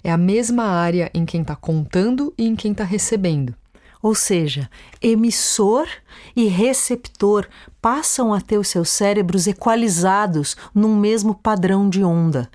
É 0.02 0.10
a 0.10 0.16
mesma 0.16 0.64
área 0.64 1.10
em 1.14 1.24
quem 1.24 1.42
está 1.42 1.54
contando 1.54 2.32
e 2.36 2.46
em 2.46 2.56
quem 2.56 2.72
está 2.72 2.84
recebendo. 2.84 3.54
Ou 4.00 4.14
seja, 4.14 4.70
emissor 5.02 5.86
e 6.34 6.46
receptor 6.46 7.48
passam 7.82 8.32
a 8.32 8.40
ter 8.40 8.58
os 8.58 8.68
seus 8.68 8.90
cérebros 8.90 9.46
equalizados 9.46 10.56
num 10.74 10.96
mesmo 10.96 11.34
padrão 11.34 11.88
de 11.88 12.04
onda. 12.04 12.48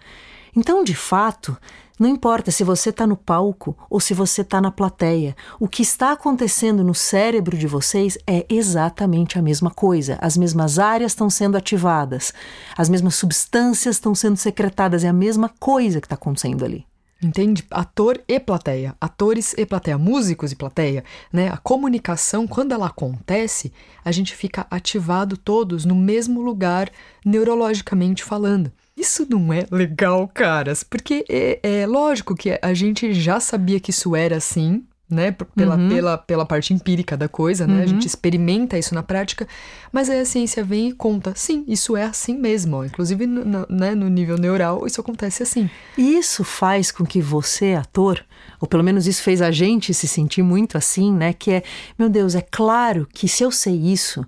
Então, 0.55 0.83
de 0.83 0.95
fato, 0.95 1.57
não 1.99 2.09
importa 2.09 2.49
se 2.49 2.63
você 2.63 2.89
está 2.89 3.05
no 3.05 3.15
palco 3.15 3.77
ou 3.89 3.99
se 3.99 4.13
você 4.13 4.41
está 4.41 4.59
na 4.59 4.71
plateia, 4.71 5.35
o 5.59 5.67
que 5.67 5.83
está 5.83 6.11
acontecendo 6.11 6.83
no 6.83 6.95
cérebro 6.95 7.55
de 7.55 7.67
vocês 7.67 8.17
é 8.25 8.45
exatamente 8.49 9.37
a 9.37 9.41
mesma 9.41 9.69
coisa. 9.69 10.17
As 10.19 10.35
mesmas 10.35 10.79
áreas 10.79 11.11
estão 11.11 11.29
sendo 11.29 11.55
ativadas, 11.55 12.33
as 12.75 12.89
mesmas 12.89 13.15
substâncias 13.15 13.95
estão 13.95 14.15
sendo 14.15 14.37
secretadas, 14.37 15.03
é 15.03 15.07
a 15.07 15.13
mesma 15.13 15.49
coisa 15.59 16.01
que 16.01 16.07
está 16.07 16.15
acontecendo 16.15 16.65
ali. 16.65 16.85
Entende? 17.21 17.63
Ator 17.71 18.21
e 18.27 18.37
plateia, 18.39 18.95
atores 18.99 19.53
e 19.57 19.65
plateia, 19.65 19.97
músicos 19.97 20.51
e 20.51 20.55
plateia, 20.55 21.05
né? 21.31 21.47
A 21.47 21.57
comunicação, 21.57 22.45
quando 22.45 22.73
ela 22.73 22.87
acontece, 22.87 23.71
a 24.03 24.11
gente 24.11 24.35
fica 24.35 24.67
ativado 24.69 25.37
todos 25.37 25.85
no 25.85 25.95
mesmo 25.95 26.41
lugar, 26.41 26.91
neurologicamente 27.23 28.23
falando. 28.23 28.71
Isso 28.95 29.25
não 29.29 29.51
é 29.51 29.65
legal, 29.71 30.29
caras, 30.33 30.83
porque 30.83 31.25
é, 31.29 31.59
é 31.63 31.87
lógico 31.87 32.35
que 32.35 32.57
a 32.61 32.73
gente 32.73 33.13
já 33.13 33.39
sabia 33.39 33.79
que 33.79 33.89
isso 33.89 34.15
era 34.15 34.37
assim, 34.37 34.83
né? 35.09 35.31
Pela, 35.55 35.75
uhum. 35.75 35.89
pela, 35.89 36.17
pela 36.17 36.45
parte 36.45 36.73
empírica 36.73 37.15
da 37.15 37.27
coisa, 37.27 37.67
né? 37.67 37.77
Uhum. 37.77 37.83
A 37.83 37.85
gente 37.85 38.07
experimenta 38.07 38.77
isso 38.77 38.93
na 38.93 39.03
prática, 39.03 39.47
mas 39.91 40.09
aí 40.09 40.19
a 40.19 40.25
ciência 40.25 40.63
vem 40.63 40.89
e 40.89 40.93
conta, 40.93 41.33
sim, 41.35 41.63
isso 41.67 41.95
é 41.95 42.03
assim 42.03 42.37
mesmo. 42.37 42.83
Inclusive, 42.83 43.25
no, 43.25 43.65
né, 43.69 43.95
no 43.95 44.09
nível 44.09 44.37
neural, 44.37 44.85
isso 44.85 44.99
acontece 44.99 45.43
assim. 45.43 45.69
E 45.97 46.17
isso 46.17 46.43
faz 46.43 46.91
com 46.91 47.05
que 47.05 47.21
você, 47.21 47.73
ator, 47.73 48.23
ou 48.59 48.67
pelo 48.67 48.83
menos 48.83 49.07
isso 49.07 49.21
fez 49.21 49.41
a 49.41 49.51
gente 49.51 49.93
se 49.93 50.07
sentir 50.07 50.41
muito 50.41 50.77
assim, 50.77 51.13
né? 51.13 51.33
Que 51.33 51.51
é, 51.51 51.63
meu 51.97 52.09
Deus, 52.09 52.35
é 52.35 52.41
claro 52.41 53.07
que 53.11 53.27
se 53.27 53.43
eu 53.43 53.51
sei 53.51 53.75
isso, 53.75 54.25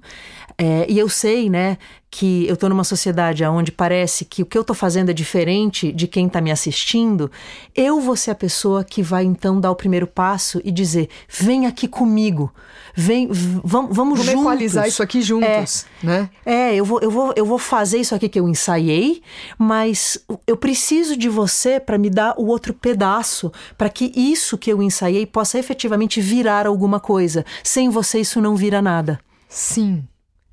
é, 0.58 0.86
e 0.90 0.98
eu 0.98 1.10
sei, 1.10 1.50
né, 1.50 1.78
que 2.18 2.48
eu 2.48 2.54
estou 2.54 2.70
numa 2.70 2.86
sociedade 2.86 3.44
onde 3.44 3.74
parece 3.74 4.24
que 4.24 4.42
o 4.42 4.46
que 4.46 4.58
eu 4.58 4.62
estou 4.62 4.74
fazendo 4.74 5.10
é 5.10 5.14
diferente 5.14 5.92
de 5.92 6.08
quem 6.08 6.28
está 6.28 6.40
me 6.40 6.50
assistindo, 6.50 7.30
eu 7.76 8.00
vou 8.00 8.16
ser 8.16 8.32
a 8.32 8.36
pessoa 8.36 8.86
que 8.86 9.04
vai 9.04 9.26
então 9.26 9.60
dar 9.60 9.70
o 9.70 9.76
primeiro 9.76 10.08
passo 10.08 10.62
e 10.64 10.72
dizer: 10.72 11.10
vem 11.28 11.66
aqui 11.66 11.90
comigo, 11.90 12.54
vem, 12.96 13.28
vamos, 13.30 13.94
vamos 13.94 14.20
juntos. 14.20 14.42
equalizar 14.42 14.88
isso 14.88 15.04
aqui 15.04 15.22
juntos, 15.22 15.86
é, 16.02 16.06
né? 16.06 16.30
É, 16.46 16.74
eu 16.74 16.86
vou, 16.86 17.02
eu, 17.02 17.12
vou, 17.12 17.34
eu 17.36 17.46
vou 17.46 17.60
fazer 17.60 17.98
isso 17.98 18.16
aqui 18.16 18.30
que 18.30 18.40
eu 18.40 18.48
ensaiei, 18.48 19.22
mas 19.58 20.18
eu 20.48 20.56
preciso 20.56 21.18
de 21.18 21.28
você 21.28 21.82
para 21.82 21.98
me 21.98 22.10
dar 22.10 22.36
o 22.38 22.46
outro 22.46 22.74
pedaço, 22.74 23.52
para 23.78 23.90
que 23.90 24.14
isso 24.16 24.58
que 24.58 24.72
eu 24.72 24.82
ensaiei 24.82 25.26
possa 25.26 25.60
efetivamente 25.60 26.22
virar 26.22 26.66
alguma 26.66 26.98
coisa. 26.98 27.46
Sem 27.62 27.90
você, 27.90 28.22
isso 28.22 28.40
não 28.40 28.56
vira 28.56 28.82
nada. 28.82 29.20
Sim. 29.50 30.02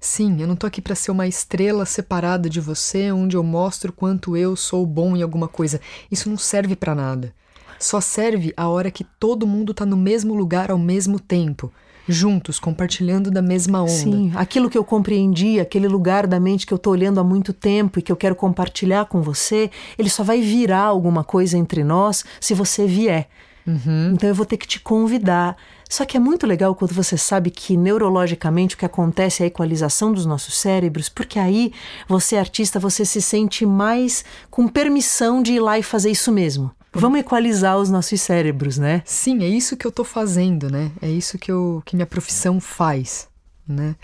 Sim, 0.05 0.43
eu 0.43 0.49
não 0.49 0.57
tô 0.57 0.67
aqui 0.67 0.83
para 0.83 0.97
ser 0.97 1.13
uma 1.13 1.29
estrela 1.29 1.87
separada 1.87 2.51
de 2.51 2.61
você, 2.61 3.13
onde 3.13 3.37
eu 3.37 3.43
mostro 3.45 3.93
quanto 3.93 4.37
eu 4.37 4.57
sou 4.57 4.85
bom 4.85 5.17
em 5.17 5.23
alguma 5.23 5.47
coisa. 5.47 5.81
Isso 6.11 6.29
não 6.29 6.37
serve 6.37 6.75
para 6.75 6.93
nada. 6.93 7.33
Só 7.79 8.01
serve 8.01 8.53
a 8.57 8.67
hora 8.67 8.91
que 8.91 9.05
todo 9.05 9.47
mundo 9.47 9.73
tá 9.73 9.87
no 9.87 9.97
mesmo 9.97 10.35
lugar 10.35 10.73
ao 10.73 10.79
mesmo 10.79 11.21
tempo. 11.21 11.73
juntos, 12.09 12.59
compartilhando 12.59 13.31
da 13.31 13.41
mesma 13.41 13.83
onda. 13.83 13.91
Sim, 13.93 14.33
aquilo 14.35 14.69
que 14.69 14.77
eu 14.77 14.85
compreendi, 14.85 15.61
aquele 15.61 15.87
lugar 15.87 16.27
da 16.27 16.41
mente 16.41 16.67
que 16.67 16.73
eu 16.73 16.77
estou 16.77 16.93
olhando 16.93 17.21
há 17.21 17.25
muito 17.25 17.53
tempo 17.53 17.99
e 17.99 18.03
que 18.03 18.11
eu 18.11 18.17
quero 18.17 18.35
compartilhar 18.35 19.05
com 19.07 19.23
você, 19.23 19.71
ele 19.97 20.11
só 20.11 20.25
vai 20.25 20.41
virar 20.41 20.83
alguma 20.83 21.23
coisa 21.23 21.57
entre 21.57 21.85
nós 21.85 22.25
se 22.41 22.55
você 22.55 22.87
vier. 22.87 23.29
Uhum. 23.65 24.13
Então 24.15 24.29
eu 24.29 24.35
vou 24.35 24.45
ter 24.45 24.57
que 24.57 24.67
te 24.67 24.81
convidar. 24.81 25.57
Só 25.93 26.07
que 26.07 26.17
é 26.17 26.21
muito 26.21 26.47
legal 26.47 26.75
quando 26.75 26.95
você 26.95 27.19
sabe 27.19 27.51
que 27.51 27.77
neurologicamente 27.77 28.75
o 28.75 28.79
que 28.79 28.87
acontece 28.87 29.43
é 29.43 29.45
a 29.45 29.47
equalização 29.49 30.11
dos 30.11 30.25
nossos 30.25 30.57
cérebros, 30.57 31.11
porque 31.11 31.39
aí 31.39 31.71
você, 32.09 32.39
artista, 32.39 32.81
você 32.81 33.05
se 33.05 33.21
sente 33.21 33.67
mais 33.67 34.25
com 34.51 34.67
permissão 34.67 35.43
de 35.43 35.53
ir 35.53 35.61
lá 35.61 35.79
e 35.79 35.83
fazer 35.83 36.11
isso 36.11 36.33
mesmo. 36.33 36.71
Vamos 36.95 37.21
equalizar 37.21 37.77
os 37.77 37.91
nossos 37.91 38.19
cérebros, 38.23 38.79
né? 38.79 39.03
Sim, 39.05 39.45
é 39.45 39.47
isso 39.47 39.77
que 39.77 39.87
eu 39.87 39.93
tô 39.93 40.03
fazendo, 40.03 40.71
né? 40.71 40.91
É 41.03 41.11
isso 41.11 41.37
que, 41.37 41.53
eu, 41.53 41.83
que 41.85 41.95
minha 41.95 42.07
profissão 42.07 42.59
faz, 42.59 43.29
né? 43.69 43.95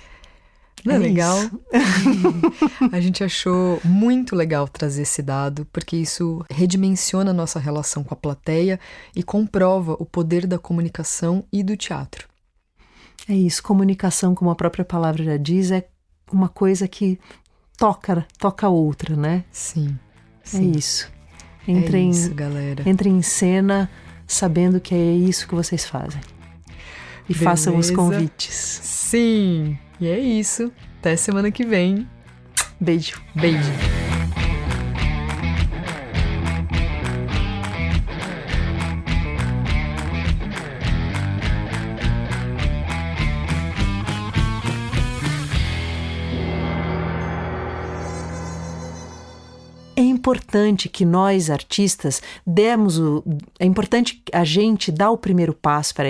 Não 0.89 0.95
é, 0.95 0.99
é 0.99 1.01
legal? 1.01 1.39
a 2.91 3.01
gente 3.01 3.23
achou 3.23 3.81
muito 3.85 4.35
legal 4.35 4.67
trazer 4.67 5.03
esse 5.03 5.23
dado, 5.23 5.67
porque 5.73 5.97
isso 5.97 6.45
redimensiona 6.51 7.31
a 7.31 7.35
nossa 7.35 7.59
relação 7.59 8.03
com 8.03 8.15
a 8.15 8.17
plateia 8.17 8.81
e 9.15 9.23
comprova 9.23 9.97
o 9.99 10.07
poder 10.07 10.47
da 10.47 10.59
comunicação 10.59 11.45
e 11.53 11.63
do 11.63 11.77
teatro. 11.77 12.27
É 13.29 13.35
isso, 13.35 13.63
comunicação, 13.63 14.35
como 14.35 14.51
a 14.51 14.57
própria 14.57 14.85
palavra 14.85 15.23
já 15.23 15.37
diz, 15.37 15.71
é 15.71 15.87
uma 16.33 16.49
coisa 16.49 16.89
que 16.89 17.19
toca, 17.77 18.27
toca 18.39 18.67
a 18.67 18.71
outra, 18.71 19.15
né? 19.15 19.45
Sim. 19.53 19.99
É 20.43 20.47
sim. 20.49 20.73
É 20.73 20.77
isso. 20.79 21.13
Entre 21.67 21.99
é 21.99 22.01
isso, 22.01 22.31
em, 22.31 22.35
galera. 22.35 22.83
Entre 22.89 23.11
em 23.11 23.21
cena 23.21 23.91
sabendo 24.27 24.81
que 24.81 24.95
é 24.95 25.13
isso 25.13 25.47
que 25.47 25.55
vocês 25.55 25.85
fazem. 25.85 26.21
E 27.29 27.35
Beleza. 27.35 27.45
façam 27.45 27.77
os 27.77 27.91
convites. 27.91 28.55
Sim. 28.55 29.79
E 30.01 30.09
é 30.09 30.19
isso. 30.19 30.73
Até 31.01 31.17
semana 31.17 31.51
que 31.51 31.65
vem. 31.65 32.07
Beijo. 32.81 33.21
Beijo. 33.35 33.73
é 49.99 50.01
importante 50.01 50.89
que 50.89 51.05
nós 51.05 51.51
artistas 51.51 52.23
demos 52.47 53.01
o 53.01 53.25
é 53.59 53.67
importante 53.67 54.23
a 54.33 54.45
gente 54.45 54.93
dar 54.93 55.11
o 55.11 55.19
primeiro 55.19 55.53
passo 55.53 55.93
para 55.93 56.09